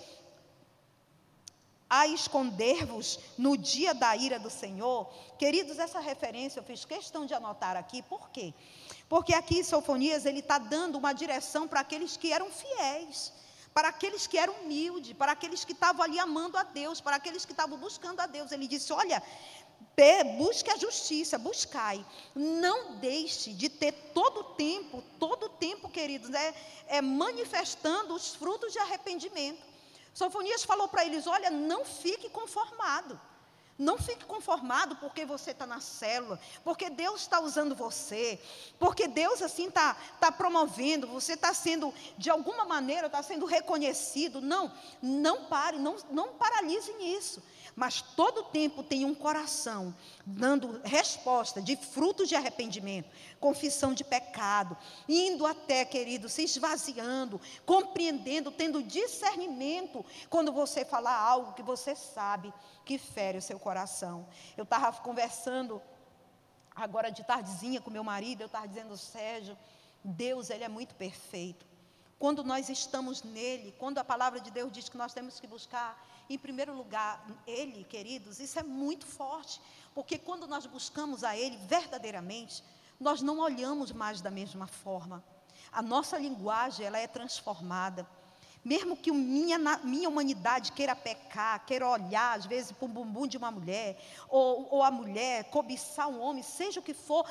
[1.89, 5.12] a esconder-vos no dia da ira do Senhor.
[5.38, 8.54] Queridos, essa referência eu fiz questão de anotar aqui, por quê?
[9.10, 13.34] Porque aqui em Sofonias ele está dando uma direção para aqueles que eram fiéis,
[13.77, 17.45] para aqueles que eram humildes, para aqueles que estavam ali amando a Deus, para aqueles
[17.45, 18.51] que estavam buscando a Deus.
[18.51, 19.21] Ele disse: Olha,
[20.39, 22.03] busque a justiça, buscai.
[22.33, 26.55] Não deixe de ter todo o tempo, todo o tempo, queridos, né,
[26.87, 29.63] é, manifestando os frutos de arrependimento.
[30.11, 33.21] Sofonias falou para eles: Olha, não fique conformado.
[33.77, 38.39] Não fique conformado porque você está na célula, porque Deus está usando você,
[38.79, 44.41] porque Deus assim está tá promovendo, você está sendo, de alguma maneira, está sendo reconhecido.
[44.41, 47.41] Não, não pare, não, não paralise nisso
[47.77, 53.07] mas todo tempo tem um coração dando resposta de frutos de arrependimento,
[53.39, 54.75] confissão de pecado,
[55.07, 62.51] indo até, querido, se esvaziando, compreendendo, tendo discernimento quando você falar algo que você sabe
[62.83, 64.27] que fere o seu coração.
[64.57, 65.79] Eu estava conversando
[66.75, 69.55] agora de tardezinha com meu marido, eu estava dizendo, Sérgio,
[70.03, 71.63] Deus, Ele é muito perfeito.
[72.17, 75.95] Quando nós estamos nele, quando a palavra de Deus diz que nós temos que buscar
[76.29, 79.61] em primeiro lugar Ele, queridos, isso é muito forte,
[79.93, 82.63] porque quando nós buscamos a Ele verdadeiramente,
[82.99, 85.23] nós não olhamos mais da mesma forma.
[85.71, 88.07] A nossa linguagem ela é transformada.
[88.63, 93.37] Mesmo que minha, minha humanidade queira pecar, queira olhar, às vezes, para o bumbum de
[93.37, 97.25] uma mulher, ou, ou a mulher cobiçar um homem, seja o que for,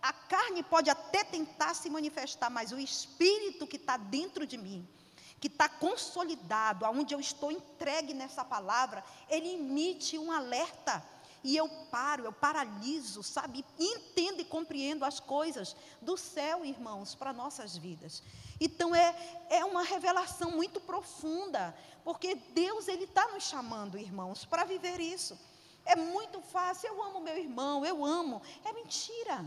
[0.00, 4.88] a carne pode até tentar se manifestar, mas o espírito que está dentro de mim,
[5.40, 11.04] que está consolidado, aonde eu estou entregue nessa palavra, ele emite um alerta.
[11.44, 13.64] E eu paro, eu paraliso, sabe?
[13.78, 18.22] Entendo e compreendo as coisas do céu, irmãos, para nossas vidas.
[18.60, 19.14] Então é,
[19.48, 25.38] é uma revelação muito profunda, porque Deus ele está nos chamando, irmãos, para viver isso.
[25.84, 28.42] É muito fácil, eu amo meu irmão, eu amo.
[28.64, 29.44] É mentira,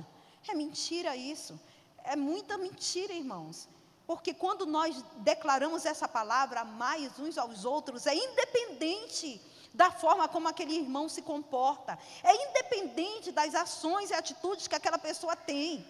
[0.47, 1.59] é mentira isso.
[2.03, 3.67] É muita mentira, irmãos.
[4.11, 9.41] Porque quando nós declaramos essa palavra, mais uns aos outros, é independente
[9.73, 14.97] da forma como aquele irmão se comporta, é independente das ações e atitudes que aquela
[14.97, 15.87] pessoa tem.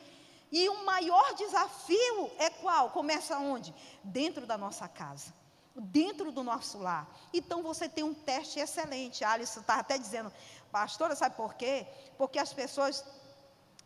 [0.52, 2.92] E o maior desafio é qual?
[2.92, 3.74] Começa onde?
[4.04, 5.34] Dentro da nossa casa.
[5.76, 7.08] dentro do nosso lar.
[7.34, 9.24] Então você tem um teste excelente.
[9.24, 10.32] A Alisson estava até dizendo,
[10.72, 11.88] pastora, sabe por quê?
[12.18, 13.04] Porque as pessoas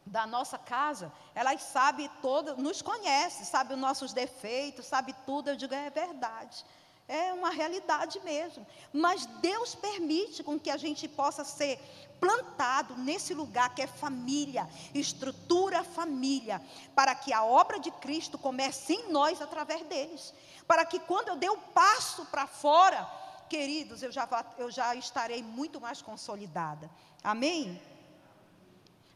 [0.06, 5.50] da nossa casa, elas sabem todas, nos conhecem, sabem os nossos defeitos, sabem tudo.
[5.50, 6.64] Eu digo, é verdade.
[7.08, 8.66] É uma realidade mesmo.
[8.94, 11.80] Mas Deus permite com que a gente possa ser
[12.20, 16.62] plantado nesse lugar que é família, estrutura família,
[16.96, 20.34] para que a obra de Cristo comece em nós através deles.
[20.68, 23.08] Para que quando eu der o passo para fora,
[23.50, 26.90] queridos, eu já, eu já estarei muito mais consolidada.
[27.24, 27.80] Amém?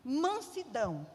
[0.03, 1.05] Mansidão.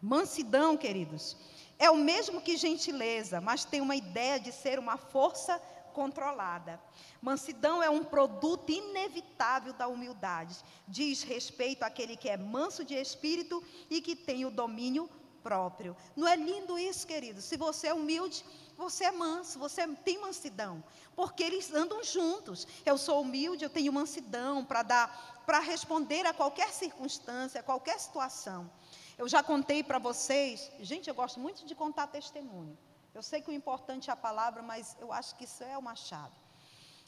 [0.00, 1.36] Mansidão, queridos,
[1.78, 5.58] é o mesmo que gentileza, mas tem uma ideia de ser uma força
[5.94, 6.80] controlada.
[7.22, 10.56] Mansidão é um produto inevitável da humildade.
[10.86, 15.08] Diz respeito àquele que é manso de espírito e que tem o domínio
[15.42, 15.96] próprio.
[16.16, 17.40] Não é lindo isso, querido?
[17.40, 18.44] Se você é humilde,
[18.76, 20.82] você é manso, você tem mansidão,
[21.14, 22.66] porque eles andam juntos.
[22.84, 27.98] Eu sou humilde, eu tenho mansidão para dar, para responder a qualquer circunstância, a qualquer
[27.98, 28.70] situação.
[29.16, 32.76] Eu já contei para vocês, gente, eu gosto muito de contar testemunho.
[33.14, 35.94] Eu sei que o importante é a palavra, mas eu acho que isso é uma
[35.94, 36.34] chave.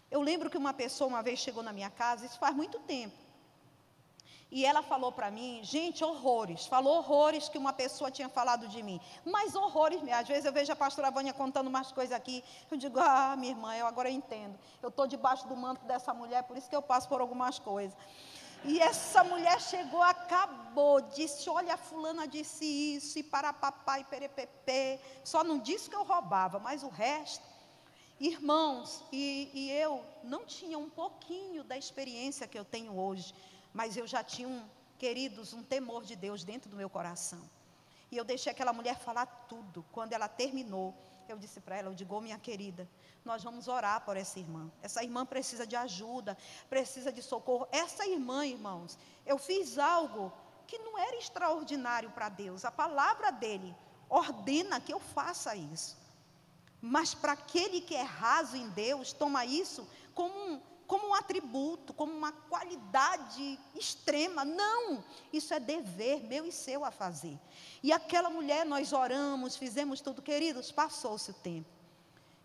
[0.09, 3.26] Eu lembro que uma pessoa uma vez chegou na minha casa, isso faz muito tempo.
[4.51, 8.81] E ela falou para mim, gente, horrores, falou horrores que uma pessoa tinha falado de
[8.81, 10.21] mim, mas horrores mesmo.
[10.21, 13.53] Às vezes eu vejo a pastora Vânia contando umas coisas aqui, eu digo, ah, minha
[13.53, 14.57] irmã, eu agora entendo.
[14.81, 17.97] Eu estou debaixo do manto dessa mulher, por isso que eu passo por algumas coisas.
[18.65, 25.01] E essa mulher chegou, acabou, disse: Olha, a fulana disse isso, e para papai, perepepe.
[25.23, 27.45] Só não disse que eu roubava, mas o resto.
[28.19, 33.35] Irmãos, e, e eu não tinha um pouquinho da experiência que eu tenho hoje,
[33.77, 34.67] mas eu já tinha, um,
[34.99, 37.43] queridos, um temor de Deus dentro do meu coração.
[38.11, 39.85] E eu deixei aquela mulher falar tudo.
[39.93, 40.95] Quando ela terminou,
[41.29, 42.89] eu disse para ela, eu digo, oh, minha querida,
[43.23, 44.71] nós vamos orar por essa irmã.
[44.83, 46.39] Essa irmã precisa de ajuda,
[46.71, 47.69] precisa de socorro.
[47.71, 50.33] Essa irmã, irmãos, eu fiz algo
[50.67, 52.65] que não era extraordinário para Deus.
[52.65, 53.77] A palavra dele
[54.09, 55.99] ordena que eu faça isso.
[56.81, 61.93] Mas para aquele que é raso em Deus, toma isso como um, como um atributo,
[61.93, 64.45] como uma qualidade extrema.
[64.45, 67.39] Não, isso é dever meu e seu a fazer.
[67.83, 71.69] E aquela mulher, nós oramos, fizemos tudo, queridos, passou-se o tempo.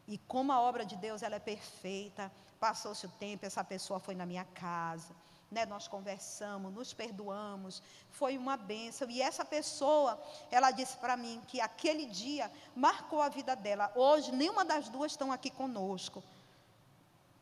[0.07, 4.15] E como a obra de Deus ela é perfeita, passou-se o tempo, essa pessoa foi
[4.15, 5.15] na minha casa,
[5.51, 9.09] né, nós conversamos, nos perdoamos, foi uma bênção.
[9.09, 13.91] E essa pessoa, ela disse para mim que aquele dia marcou a vida dela.
[13.95, 16.23] Hoje, nenhuma das duas estão aqui conosco.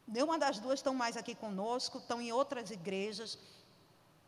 [0.09, 3.37] Nenhuma das duas estão mais aqui conosco, estão em outras igrejas.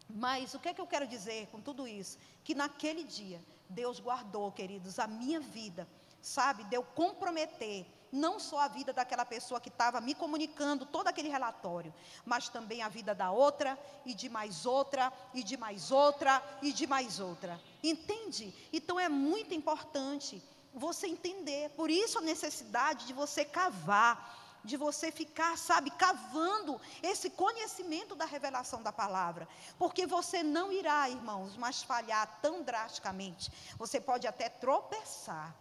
[0.08, 2.20] Mas o que é que eu quero dizer com tudo isso?
[2.44, 5.88] Que naquele dia, Deus guardou, queridos, a minha vida,
[6.22, 6.64] sabe?
[6.66, 11.92] Deu comprometer não só a vida daquela pessoa que estava me comunicando todo aquele relatório,
[12.26, 16.72] mas também a vida da outra, e de mais outra, e de mais outra, e
[16.72, 17.60] de mais outra.
[17.82, 18.54] Entende?
[18.72, 21.70] Então é muito importante você entender.
[21.72, 28.26] Por isso a necessidade de você cavar de você ficar, sabe, cavando esse conhecimento da
[28.26, 29.48] revelação da palavra.
[29.78, 33.52] Porque você não irá, irmãos, mais falhar tão drasticamente.
[33.78, 35.56] Você pode até tropeçar,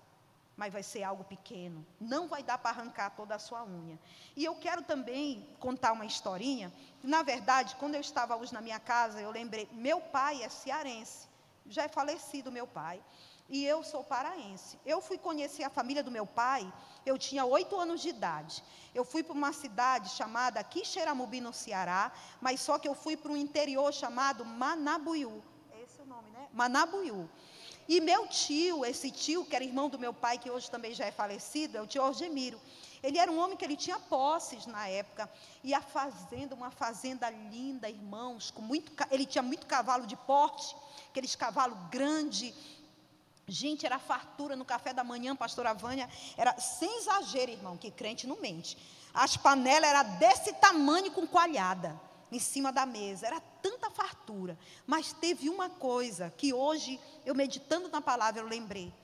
[0.57, 1.87] mas vai ser algo pequeno.
[1.99, 3.99] Não vai dar para arrancar toda a sua unha.
[4.37, 6.73] E eu quero também contar uma historinha.
[7.03, 11.29] Na verdade, quando eu estava hoje na minha casa, eu lembrei, meu pai é cearense.
[11.67, 13.03] Já é falecido meu pai.
[13.51, 14.79] E eu sou paraense.
[14.87, 16.73] Eu fui conhecer a família do meu pai,
[17.05, 18.63] eu tinha oito anos de idade.
[18.95, 23.33] Eu fui para uma cidade chamada Quixeramobim, no Ceará, mas só que eu fui para
[23.33, 25.43] um interior chamado Manabuiú.
[25.83, 26.49] Esse é o nome, né?
[26.53, 27.29] Manabuiú.
[27.89, 31.07] E meu tio, esse tio, que era irmão do meu pai, que hoje também já
[31.07, 32.61] é falecido, é o tio Orgemiro.
[33.03, 35.29] Ele era um homem que ele tinha posses na época.
[35.65, 40.77] E a fazenda, uma fazenda linda, irmãos, com muito, ele tinha muito cavalo de porte,
[41.09, 42.55] aqueles cavalos grandes.
[43.51, 48.25] Gente, era fartura no café da manhã, pastora Vânia, era sem exagero, irmão, que crente
[48.25, 48.79] não mente.
[49.13, 53.27] As panelas eram desse tamanho com coalhada em cima da mesa.
[53.27, 54.57] Era tanta fartura.
[54.87, 58.95] Mas teve uma coisa que hoje, eu meditando na palavra, eu lembrei.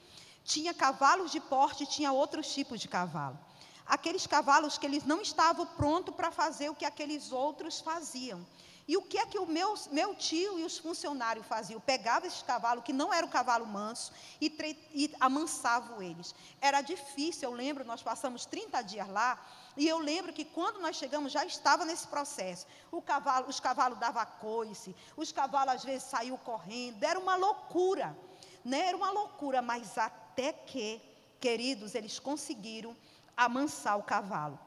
[0.45, 3.37] Tinha cavalos de porte, tinha outros tipos de cavalo.
[3.85, 8.47] Aqueles cavalos que eles não estavam prontos para fazer o que aqueles outros faziam.
[8.89, 11.81] E o que é que o meu, meu tio e os funcionários faziam?
[11.81, 14.47] Pegavam esse cavalo, que não era o cavalo manso, e,
[14.95, 16.33] e amansavam eles.
[16.61, 19.45] Era difícil, eu lembro, nós passamos 30 dias lá,
[19.77, 22.67] e eu lembro que quando nós chegamos já estava nesse processo.
[23.05, 28.17] Cavalo, os cavalos davam coice, os cavalos às vezes saíam correndo, era uma loucura.
[28.65, 28.87] Né?
[28.87, 31.01] Era uma loucura, mas até que,
[31.41, 32.97] queridos, eles conseguiram
[33.37, 34.59] amansar o cavalo.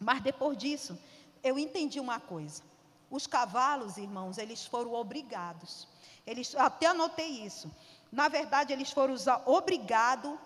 [0.00, 0.98] Mas depois disso,
[1.42, 2.62] eu entendi uma coisa.
[3.10, 5.86] Os cavalos, irmãos, eles foram obrigados.
[6.26, 7.70] Eles, até anotei isso.
[8.10, 9.14] Na verdade, eles foram
[9.46, 10.38] obrigados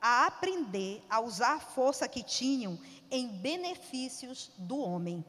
[0.00, 2.78] a aprender a usar a força que tinham
[3.10, 5.24] em benefícios do homem.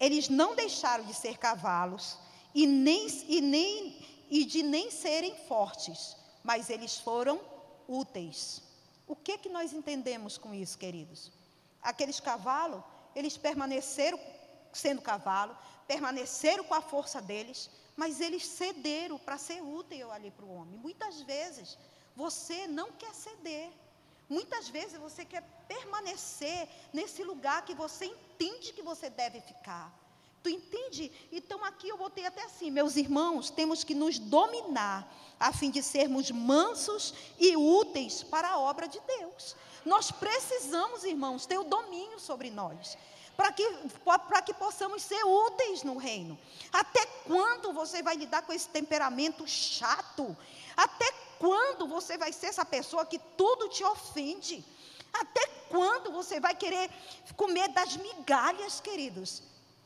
[0.00, 2.16] Eles não deixaram de ser cavalos
[2.54, 7.40] e, nem, e, nem, e de nem serem fortes, mas eles foram
[7.86, 8.62] úteis.
[9.06, 11.32] O que, que nós entendemos com isso, queridos?
[11.82, 12.82] Aqueles cavalos,
[13.14, 14.18] eles permaneceram
[14.72, 15.56] sendo cavalo,
[15.88, 20.78] permaneceram com a força deles, mas eles cederam para ser útil ali para o homem.
[20.78, 21.76] Muitas vezes
[22.14, 23.70] você não quer ceder.
[24.28, 29.90] Muitas vezes você quer permanecer nesse lugar que você entende que você deve ficar.
[30.42, 31.10] Tu entende?
[31.32, 35.10] Então aqui eu botei até assim, meus irmãos, temos que nos dominar
[35.40, 39.56] a fim de sermos mansos e úteis para a obra de Deus.
[39.84, 42.96] Nós precisamos, irmãos, ter o domínio sobre nós
[43.38, 43.64] para que,
[44.46, 46.36] que possamos ser úteis no reino.
[46.72, 50.36] Até quando você vai lidar com esse temperamento chato?
[50.76, 51.08] Até
[51.38, 54.64] quando você vai ser essa pessoa que tudo te ofende?
[55.12, 56.90] Até quando você vai querer
[57.36, 59.44] comer das migalhas, queridos?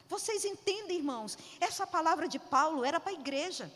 [0.08, 1.36] Vocês entendem, irmãos?
[1.60, 3.70] Essa palavra de Paulo era para a igreja,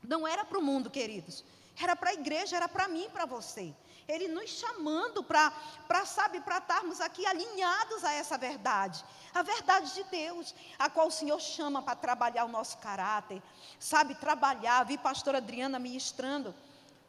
[0.00, 1.42] não era para o mundo, queridos.
[1.76, 3.74] Era para a igreja, era para mim, para você.
[4.08, 5.52] Ele nos chamando para,
[6.04, 9.04] sabe, para estarmos aqui alinhados a essa verdade.
[9.34, 13.42] A verdade de Deus, a qual o Senhor chama para trabalhar o nosso caráter.
[13.80, 14.84] Sabe, trabalhar.
[14.84, 16.54] Vi pastora Adriana ministrando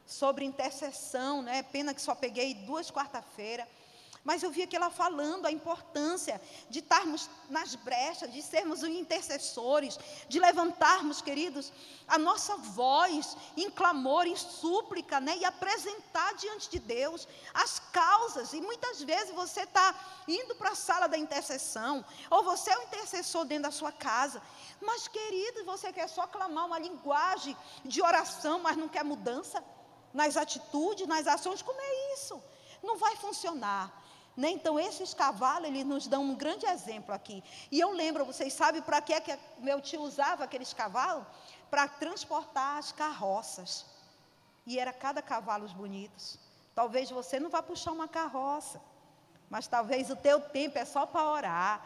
[0.05, 1.61] sobre intercessão, né?
[1.63, 3.67] Pena que só peguei duas quarta-feira.
[4.27, 9.97] Mas eu vi aqui ela falando a importância de estarmos nas brechas, de sermos intercessores,
[10.27, 11.71] de levantarmos, queridos,
[12.05, 15.37] a nossa voz em clamor, em súplica, né?
[15.37, 18.51] E apresentar diante de Deus as causas.
[18.51, 19.95] E muitas vezes você está
[20.27, 24.41] indo para a sala da intercessão, ou você é um intercessor dentro da sua casa.
[24.81, 27.55] Mas, querido, você quer só clamar uma linguagem
[27.85, 29.63] de oração, mas não quer mudança
[30.13, 31.61] nas atitudes, nas ações.
[31.61, 32.43] Como é isso?
[32.83, 34.03] Não vai funcionar.
[34.37, 34.51] Né?
[34.51, 37.43] Então, esses cavalos, eles nos dão um grande exemplo aqui.
[37.71, 41.25] E eu lembro, vocês sabem para que, que meu tio usava aqueles cavalos?
[41.71, 43.83] Para transportar as carroças.
[44.63, 46.37] E era cada cavalo bonitos.
[46.75, 48.79] Talvez você não vá puxar uma carroça,
[49.49, 51.83] mas talvez o teu tempo é só para orar.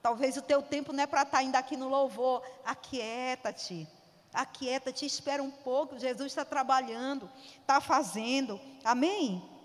[0.00, 2.42] Talvez o teu tempo não é para estar tá ainda aqui no louvor.
[2.64, 3.86] Aquieta-te.
[4.32, 5.98] Aquieta-te, espera um pouco.
[5.98, 8.58] Jesus está trabalhando, está fazendo.
[8.82, 9.57] Amém?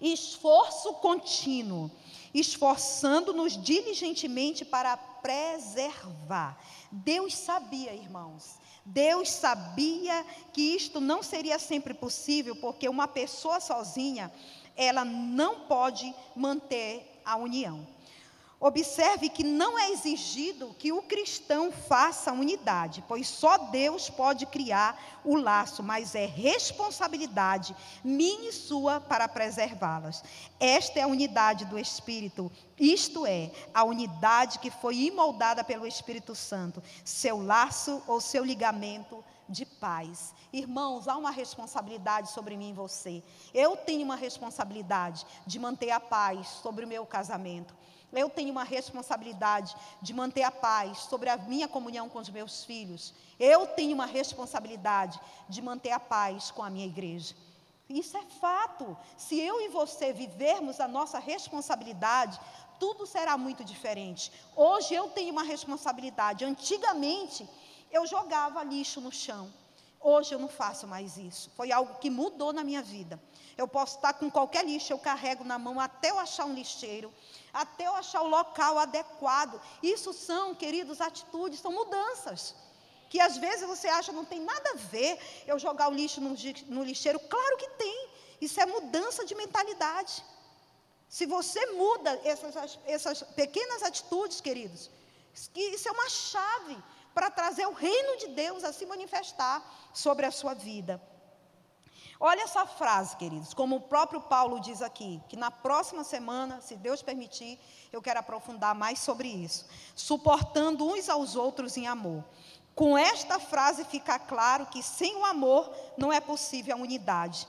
[0.00, 1.90] Esforço contínuo,
[2.32, 6.58] esforçando-nos diligentemente para preservar.
[6.90, 14.30] Deus sabia, irmãos, Deus sabia que isto não seria sempre possível, porque uma pessoa sozinha,
[14.76, 17.86] ela não pode manter a união.
[18.66, 25.20] Observe que não é exigido que o cristão faça unidade, pois só Deus pode criar
[25.22, 30.24] o laço, mas é responsabilidade minha e sua para preservá-las.
[30.58, 32.50] Esta é a unidade do Espírito,
[32.80, 39.22] isto é, a unidade que foi imoldada pelo Espírito Santo, seu laço ou seu ligamento
[39.46, 40.34] de paz.
[40.50, 43.22] Irmãos, há uma responsabilidade sobre mim e você.
[43.52, 47.74] Eu tenho uma responsabilidade de manter a paz sobre o meu casamento.
[48.14, 52.64] Eu tenho uma responsabilidade de manter a paz sobre a minha comunhão com os meus
[52.64, 53.14] filhos.
[53.38, 57.34] Eu tenho uma responsabilidade de manter a paz com a minha igreja.
[57.88, 58.96] Isso é fato.
[59.16, 62.40] Se eu e você vivermos a nossa responsabilidade,
[62.78, 64.32] tudo será muito diferente.
[64.56, 66.44] Hoje eu tenho uma responsabilidade.
[66.44, 67.48] Antigamente,
[67.90, 69.52] eu jogava lixo no chão.
[70.12, 71.50] Hoje eu não faço mais isso.
[71.56, 73.18] Foi algo que mudou na minha vida.
[73.56, 77.10] Eu posso estar com qualquer lixo, eu carrego na mão até eu achar um lixeiro
[77.54, 79.60] até eu achar o local adequado.
[79.80, 82.54] Isso são, queridos, atitudes, são mudanças.
[83.08, 85.12] Que às vezes você acha não tem nada a ver
[85.46, 86.34] eu jogar o lixo no,
[86.76, 87.20] no lixeiro.
[87.20, 88.08] Claro que tem.
[88.40, 90.24] Isso é mudança de mentalidade.
[91.08, 94.90] Se você muda essas, essas pequenas atitudes, queridos,
[95.54, 96.76] isso é uma chave
[97.14, 99.62] para trazer o reino de Deus a se manifestar
[99.92, 101.00] sobre a sua vida.
[102.18, 106.76] Olha essa frase, queridos, como o próprio Paulo diz aqui, que na próxima semana, se
[106.76, 107.58] Deus permitir,
[107.92, 109.66] eu quero aprofundar mais sobre isso.
[109.94, 112.24] Suportando uns aos outros em amor.
[112.74, 117.46] Com esta frase fica claro que sem o amor não é possível a unidade.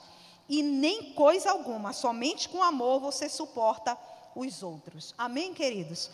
[0.48, 3.98] E nem coisa alguma, somente com amor você suporta
[4.36, 5.14] os outros.
[5.18, 6.12] Amém, queridos?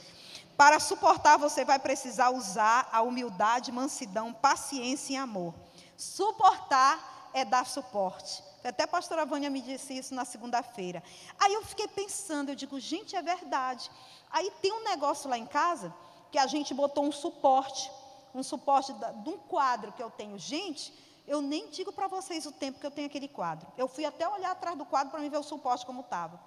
[0.62, 5.56] Para suportar, você vai precisar usar a humildade, mansidão, paciência e amor.
[5.98, 8.44] Suportar é dar suporte.
[8.64, 11.02] Até a pastora Vânia me disse isso na segunda-feira.
[11.40, 13.90] Aí eu fiquei pensando, eu digo, gente, é verdade.
[14.30, 15.92] Aí tem um negócio lá em casa
[16.32, 17.92] que a gente botou um suporte,
[18.32, 20.38] um suporte de um quadro que eu tenho.
[20.38, 20.94] Gente,
[21.28, 23.68] eu nem digo para vocês o tempo que eu tenho aquele quadro.
[23.76, 26.40] Eu fui até olhar atrás do quadro para me ver o suporte como estava.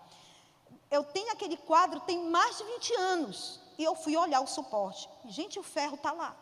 [0.89, 3.64] Eu tenho aquele quadro tem mais de 20 anos.
[3.79, 5.09] E eu fui olhar o suporte.
[5.27, 6.37] Gente, o ferro está lá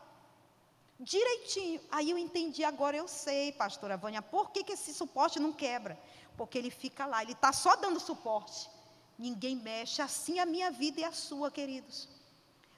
[1.02, 1.80] direitinho.
[1.90, 5.98] Aí eu entendi, agora eu sei, pastora Vânia, por que, que esse suporte não quebra?
[6.36, 8.70] Porque ele fica lá, ele está só dando suporte.
[9.18, 10.00] Ninguém mexe.
[10.00, 12.08] Assim a minha vida e a sua, queridos.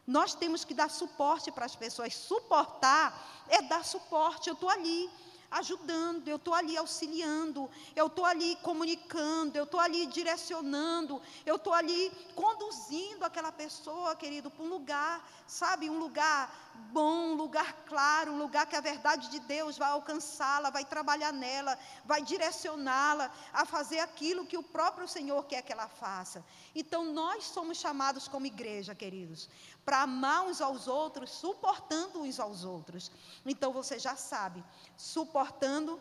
[0.07, 2.15] Nós temos que dar suporte para as pessoas.
[2.15, 4.49] Suportar é dar suporte.
[4.49, 5.11] Eu estou ali
[5.51, 11.73] ajudando, eu estou ali auxiliando, eu estou ali comunicando, eu estou ali direcionando, eu estou
[11.73, 18.33] ali conduzindo aquela pessoa, querido, para um lugar, sabe, um lugar bom, um lugar claro,
[18.33, 23.65] um lugar que a verdade de Deus vai alcançá-la, vai trabalhar nela, vai direcioná-la a
[23.65, 26.45] fazer aquilo que o próprio Senhor quer que ela faça.
[26.75, 29.49] Então, nós somos chamados como igreja, queridos,
[29.85, 33.11] para amar uns aos outros, suportando uns aos outros.
[33.45, 34.65] Então você já sabe,
[34.97, 36.01] suportando,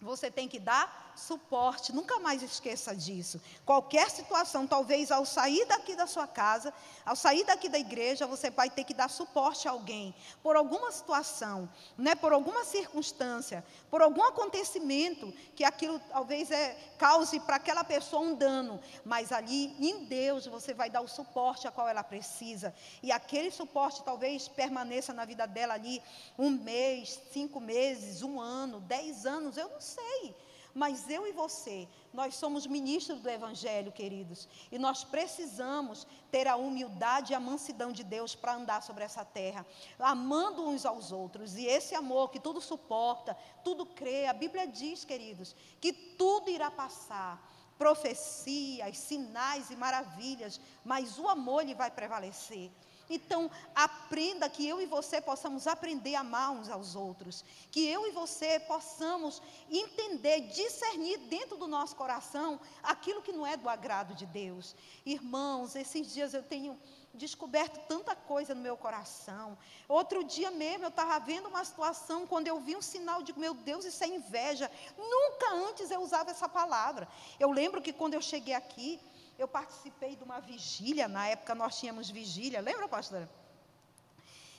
[0.00, 3.40] você tem que dar suporte, nunca mais esqueça disso.
[3.64, 6.72] Qualquer situação, talvez ao sair daqui da sua casa,
[7.04, 10.90] ao sair daqui da igreja, você vai ter que dar suporte a alguém, por alguma
[10.90, 17.84] situação, né, por alguma circunstância, por algum acontecimento que aquilo talvez é, cause para aquela
[17.84, 22.02] pessoa um dano, mas ali em Deus você vai dar o suporte a qual ela
[22.02, 26.02] precisa, e aquele suporte talvez permaneça na vida dela ali
[26.38, 30.34] um mês, cinco meses, um ano, dez anos, eu não sei.
[30.74, 36.56] Mas eu e você, nós somos ministros do Evangelho, queridos, e nós precisamos ter a
[36.56, 39.66] humildade e a mansidão de Deus para andar sobre essa terra,
[39.98, 44.26] amando uns aos outros, e esse amor que tudo suporta, tudo crê.
[44.26, 51.62] A Bíblia diz, queridos, que tudo irá passar profecias, sinais e maravilhas, mas o amor
[51.62, 52.70] ele vai prevalecer.
[53.10, 57.44] Então, aprenda que eu e você possamos aprender a amar uns aos outros.
[57.72, 63.56] Que eu e você possamos entender, discernir dentro do nosso coração aquilo que não é
[63.56, 64.76] do agrado de Deus.
[65.04, 66.78] Irmãos, esses dias eu tenho
[67.12, 69.58] descoberto tanta coisa no meu coração.
[69.88, 73.54] Outro dia mesmo eu estava vendo uma situação, quando eu vi um sinal de, meu
[73.54, 74.70] Deus, isso é inveja.
[74.96, 77.08] Nunca antes eu usava essa palavra.
[77.40, 79.00] Eu lembro que quando eu cheguei aqui,
[79.40, 83.28] eu participei de uma vigília, na época nós tínhamos vigília, lembra, pastora?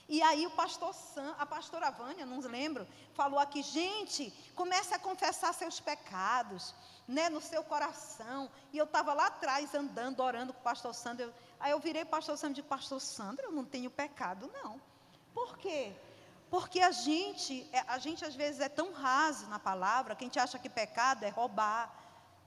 [0.09, 4.99] E aí o pastor Sam, a pastora Vânia, não lembro, falou aqui, gente, comece a
[4.99, 6.73] confessar seus pecados,
[7.07, 8.49] né, no seu coração.
[8.73, 11.31] E eu estava lá atrás andando, orando com o pastor Sandro.
[11.59, 14.81] aí eu virei pastor Sandro e disse, pastor Sandro, eu não tenho pecado, não.
[15.31, 15.93] Por quê?
[16.49, 20.27] Porque a gente, é, a gente às vezes é tão raso na palavra, que a
[20.27, 21.93] gente acha que pecado é roubar,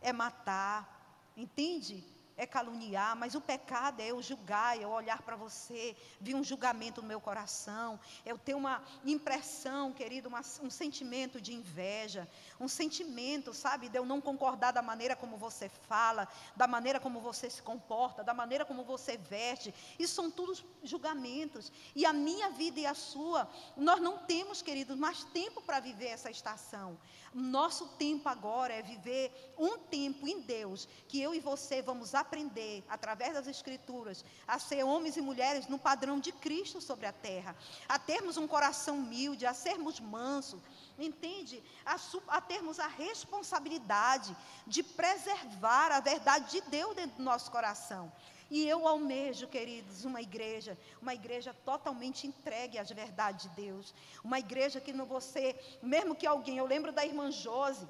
[0.03, 2.14] é matar, entende?
[2.37, 6.43] É caluniar, mas o pecado é eu julgar, é eu olhar para você, vir um
[6.43, 12.29] julgamento no meu coração, eu ter uma impressão, querido, uma, um sentimento de inveja,
[12.65, 17.21] um sentimento, sabe, de eu não concordar da maneira como você fala, da maneira como
[17.21, 19.75] você se comporta, da maneira como você veste.
[19.99, 21.71] Isso são todos julgamentos.
[21.95, 26.09] E a minha vida e a sua, nós não temos, querido, mais tempo para viver
[26.09, 26.99] essa estação.
[27.35, 32.85] Nosso tempo agora é viver um tempo em Deus, que eu e você vamos aprender,
[32.89, 37.57] através das Escrituras, a ser homens e mulheres no padrão de Cristo sobre a terra,
[37.89, 40.63] a termos um coração humilde, a sermos mansos,
[40.99, 41.63] entende?
[41.85, 41.97] A,
[42.29, 44.37] a, termos a responsabilidade
[44.67, 48.13] de preservar a verdade de Deus dentro do nosso coração.
[48.51, 53.95] E eu almejo, queridos, uma igreja, uma igreja totalmente entregue às verdades de Deus.
[54.23, 57.89] Uma igreja que não você, mesmo que alguém, eu lembro da irmã Jose,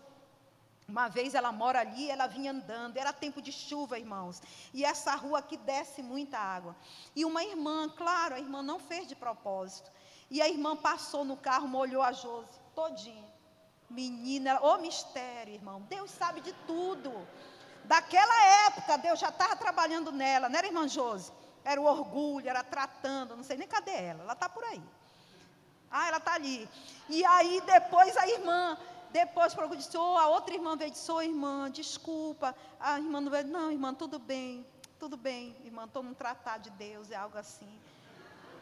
[0.87, 4.41] uma vez ela mora ali, ela vinha andando, era tempo de chuva, irmãos.
[4.73, 6.77] E essa rua aqui desce muita água.
[7.17, 9.91] E uma irmã, claro, a irmã não fez de propósito.
[10.31, 13.33] E a irmã passou no carro, molhou a Jose todinha.
[13.89, 15.81] Menina, ô mistério, irmão.
[15.83, 17.13] Deus sabe de tudo.
[17.85, 21.31] Daquela época, Deus já estava trabalhando nela, não era irmã Josi?
[21.63, 24.83] Era o orgulho, era tratando, não sei nem cadê ela, ela está por aí.
[25.91, 26.69] Ah, ela está ali.
[27.09, 28.77] E aí depois a irmã,
[29.13, 32.55] depois disse, oh, a outra irmã veio e disse, oh, irmã, desculpa.
[32.81, 34.67] A irmã não veio, não, irmã, tudo bem,
[34.99, 37.81] tudo bem, irmã, estou num tratado de Deus, é algo assim.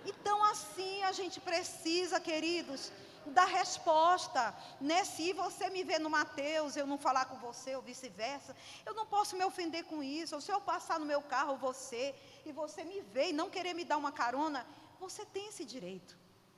[0.04, 2.90] Então, assim a gente precisa, queridos,
[3.26, 4.54] da resposta.
[4.80, 5.04] Né?
[5.04, 9.06] Se você me vê no Mateus, eu não falar com você, ou vice-versa, eu não
[9.06, 10.34] posso me ofender com isso.
[10.34, 12.14] Ou se eu passar no meu carro, você,
[12.44, 14.66] e você me vê e não querer me dar uma carona,
[14.98, 16.16] você tem esse direito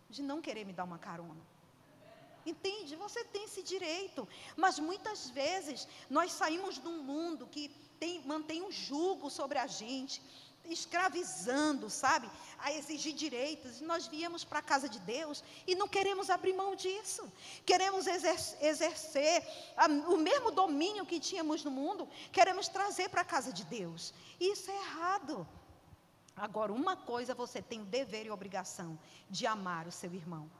[0.08, 1.42] de não querer me dar uma carona.
[2.46, 2.94] Entende?
[2.96, 4.28] Você tem esse direito.
[4.56, 9.66] Mas muitas vezes nós saímos de um mundo que tem, mantém um jugo sobre a
[9.66, 10.22] gente,
[10.68, 12.30] escravizando, sabe?
[12.58, 13.80] A exigir direitos.
[13.80, 17.30] E nós viemos para a casa de Deus e não queremos abrir mão disso.
[17.64, 19.46] Queremos exercer
[20.08, 24.14] o mesmo domínio que tínhamos no mundo, queremos trazer para a casa de Deus.
[24.40, 25.46] Isso é errado.
[26.36, 28.98] Agora, uma coisa você tem o dever e obrigação
[29.30, 30.50] de amar o seu irmão.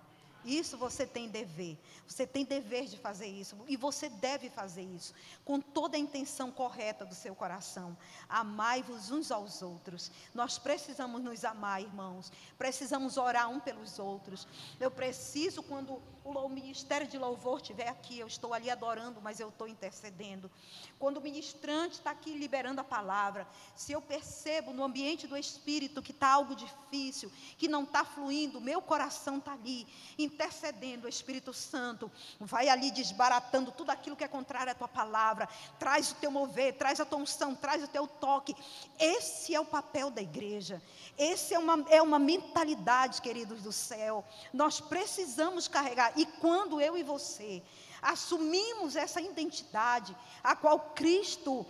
[0.44, 1.78] Isso você tem dever.
[2.06, 3.56] Você tem dever de fazer isso.
[3.66, 5.14] E você deve fazer isso.
[5.44, 7.96] Com toda a intenção correta do seu coração.
[8.28, 10.10] Amai-vos uns aos outros.
[10.34, 12.30] Nós precisamos nos amar, irmãos.
[12.58, 14.46] Precisamos orar um pelos outros.
[14.78, 19.50] Eu preciso, quando o ministério de louvor estiver aqui, eu estou ali adorando, mas eu
[19.50, 20.50] estou intercedendo.
[20.98, 23.46] Quando o ministrante está aqui liberando a palavra,
[23.76, 28.60] se eu percebo no ambiente do Espírito que está algo difícil, que não está fluindo,
[28.60, 29.86] meu coração está ali,
[30.18, 32.10] intercedendo, o Espírito Santo
[32.40, 35.46] vai ali desbaratando tudo aquilo que é contrário à tua palavra,
[35.78, 38.56] traz o teu mover, traz a tua unção, traz o teu toque.
[38.98, 40.82] Esse é o papel da igreja,
[41.18, 44.24] esse é uma, é uma mentalidade, queridos do céu.
[44.52, 47.62] Nós precisamos carregar, e quando eu e você
[48.00, 51.66] assumimos essa identidade, a qual Cristo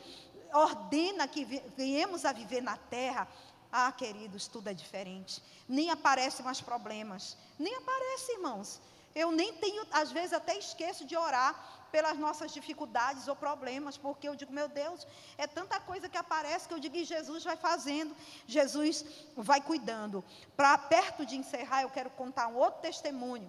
[0.53, 1.45] ordena que
[1.77, 3.29] venhamos a viver na terra,
[3.71, 5.43] ah, queridos, tudo é diferente.
[5.69, 7.37] Nem aparecem mais problemas.
[7.59, 8.81] Nem aparece, irmãos.
[9.15, 14.29] Eu nem tenho, às vezes até esqueço de orar pelas nossas dificuldades ou problemas, porque
[14.29, 15.07] eu digo, meu Deus,
[15.39, 18.17] é tanta coisa que aparece que eu digo, e Jesus vai fazendo,
[18.49, 19.05] Jesus
[19.37, 20.25] vai cuidando.
[20.57, 23.49] Para perto de encerrar, eu quero contar um outro testemunho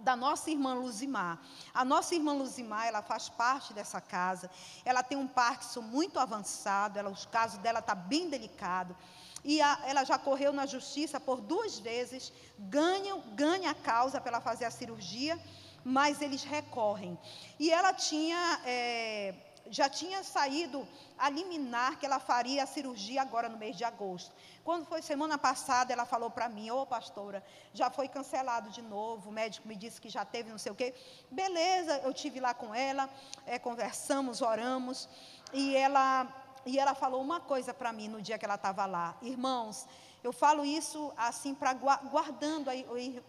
[0.00, 1.38] da nossa irmã Luzimar.
[1.74, 4.50] A nossa irmã Luzimar, ela faz parte dessa casa.
[4.84, 8.96] Ela tem um Parkinson muito avançado, ela, os casos dela está bem delicado.
[9.44, 14.30] E a, ela já correu na justiça por duas vezes, ganha, ganha a causa para
[14.32, 15.38] ela fazer a cirurgia,
[15.84, 17.18] mas eles recorrem.
[17.58, 19.34] E ela tinha, é,
[19.70, 20.86] já tinha saído
[21.18, 24.32] a liminar que ela faria a cirurgia agora no mês de agosto.
[24.64, 28.82] Quando foi semana passada, ela falou para mim: Ô oh, pastora, já foi cancelado de
[28.82, 29.30] novo.
[29.30, 30.94] O médico me disse que já teve não sei o quê.
[31.30, 33.08] Beleza, eu tive lá com ela,
[33.46, 35.08] é, conversamos, oramos.
[35.52, 36.26] E ela,
[36.64, 39.86] e ela falou uma coisa para mim no dia que ela estava lá: Irmãos,
[40.22, 42.72] eu falo isso assim, para guardando a,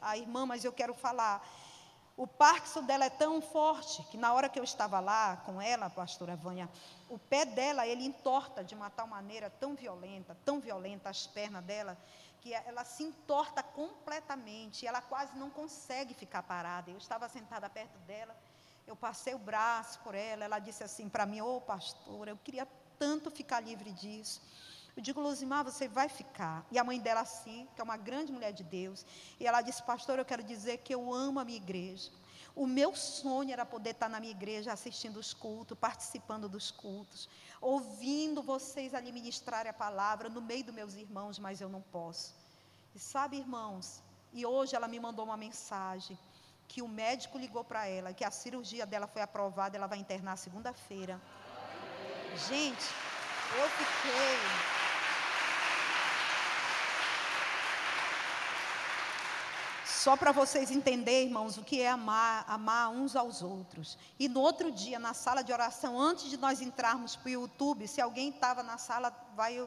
[0.02, 1.46] a irmã, mas eu quero falar.
[2.16, 5.88] O Parkinson dela é tão forte que na hora que eu estava lá com ela,
[5.88, 6.70] a pastora Vânia,
[7.10, 11.64] o pé dela, ele entorta de uma tal maneira tão violenta, tão violenta as pernas
[11.64, 11.98] dela,
[12.40, 16.92] que ela se entorta completamente, ela quase não consegue ficar parada.
[16.92, 18.36] Eu estava sentada perto dela,
[18.86, 22.38] eu passei o braço por ela, ela disse assim para mim, ô oh, pastora, eu
[22.38, 22.68] queria
[23.00, 24.40] tanto ficar livre disso.
[24.96, 26.66] Eu digo, Luzimar, você vai ficar.
[26.72, 29.06] E a mãe dela, assim, que é uma grande mulher de Deus,
[29.40, 32.12] e ela disse, pastor, eu quero dizer que eu amo a minha igreja.
[32.56, 37.28] O meu sonho era poder estar na minha igreja assistindo os cultos, participando dos cultos,
[37.60, 42.36] ouvindo vocês ali ministrarem a palavra no meio dos meus irmãos, mas eu não posso.
[42.94, 46.18] E sabe, irmãos, e hoje ela me mandou uma mensagem
[46.68, 50.38] que o médico ligou para ela, que a cirurgia dela foi aprovada, ela vai internar
[50.38, 51.20] segunda-feira.
[52.48, 52.86] Gente,
[53.58, 54.83] eu fiquei
[59.94, 63.98] Só para vocês entenderem, irmãos, o que é amar, amar uns aos outros.
[64.20, 67.88] E no outro dia, na sala de oração, antes de nós entrarmos para o YouTube,
[67.88, 69.66] se alguém estava na sala, vai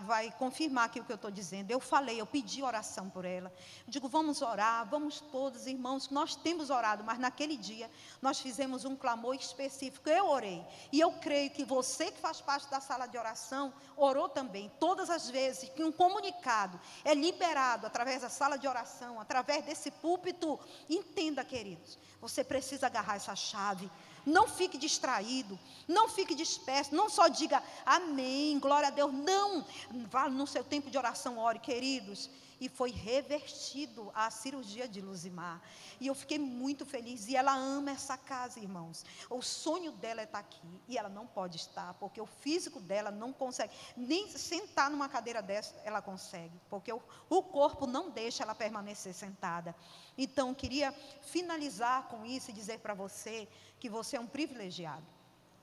[0.00, 1.70] vai confirmar aqui o que eu estou dizendo.
[1.70, 3.52] Eu falei, eu pedi oração por ela.
[3.86, 6.10] Eu digo, vamos orar, vamos todos, irmãos.
[6.10, 7.88] Nós temos orado, mas naquele dia
[8.20, 10.08] nós fizemos um clamor específico.
[10.08, 10.64] Eu orei.
[10.92, 14.70] E eu creio que você que faz parte da sala de oração orou também.
[14.80, 19.90] Todas as vezes que um comunicado é liberado através da sala de oração, através desse
[19.90, 20.58] púlpito,
[20.88, 23.88] entenda, queridos, você precisa agarrar essa chave
[24.28, 29.64] não fique distraído, não fique disperso, não só diga amém, glória a Deus, não,
[30.10, 32.28] vá no seu tempo de oração, ore, queridos.
[32.60, 35.62] E foi revertido a cirurgia de Luzimar.
[36.00, 37.28] E eu fiquei muito feliz.
[37.28, 39.04] E ela ama essa casa, irmãos.
[39.30, 40.82] O sonho dela é estar aqui.
[40.88, 43.72] E ela não pode estar, porque o físico dela não consegue.
[43.96, 46.58] Nem sentar numa cadeira dessa ela consegue.
[46.68, 49.74] Porque o, o corpo não deixa ela permanecer sentada.
[50.16, 50.92] Então, queria
[51.22, 53.48] finalizar com isso e dizer para você
[53.78, 55.17] que você é um privilegiado.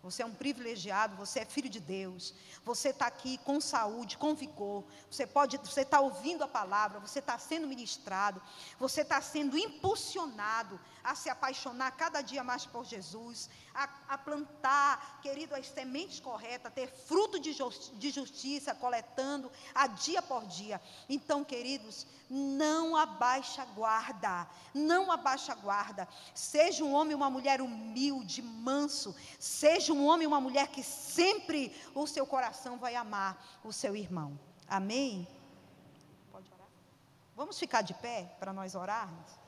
[0.05, 2.31] Você é um privilegiado, você é filho de Deus.
[2.63, 4.83] Você está aqui com saúde, com vigor.
[5.09, 8.39] Você pode, você está ouvindo a palavra, você está sendo ministrado,
[8.77, 15.19] você está sendo impulsionado a se apaixonar cada dia mais por Jesus, a, a plantar,
[15.21, 17.55] querido, as sementes corretas, ter fruto de,
[17.93, 20.79] de justiça, coletando a dia por dia.
[21.09, 26.07] Então, queridos, não abaixa a guarda, não abaixa a guarda.
[26.33, 32.05] Seja um homem, uma mulher humilde, manso, seja um homem, uma mulher que sempre o
[32.05, 34.37] seu coração vai amar o seu irmão.
[34.67, 35.27] Amém?
[36.31, 36.67] Pode orar?
[37.35, 39.44] Vamos ficar de pé para nós orarmos?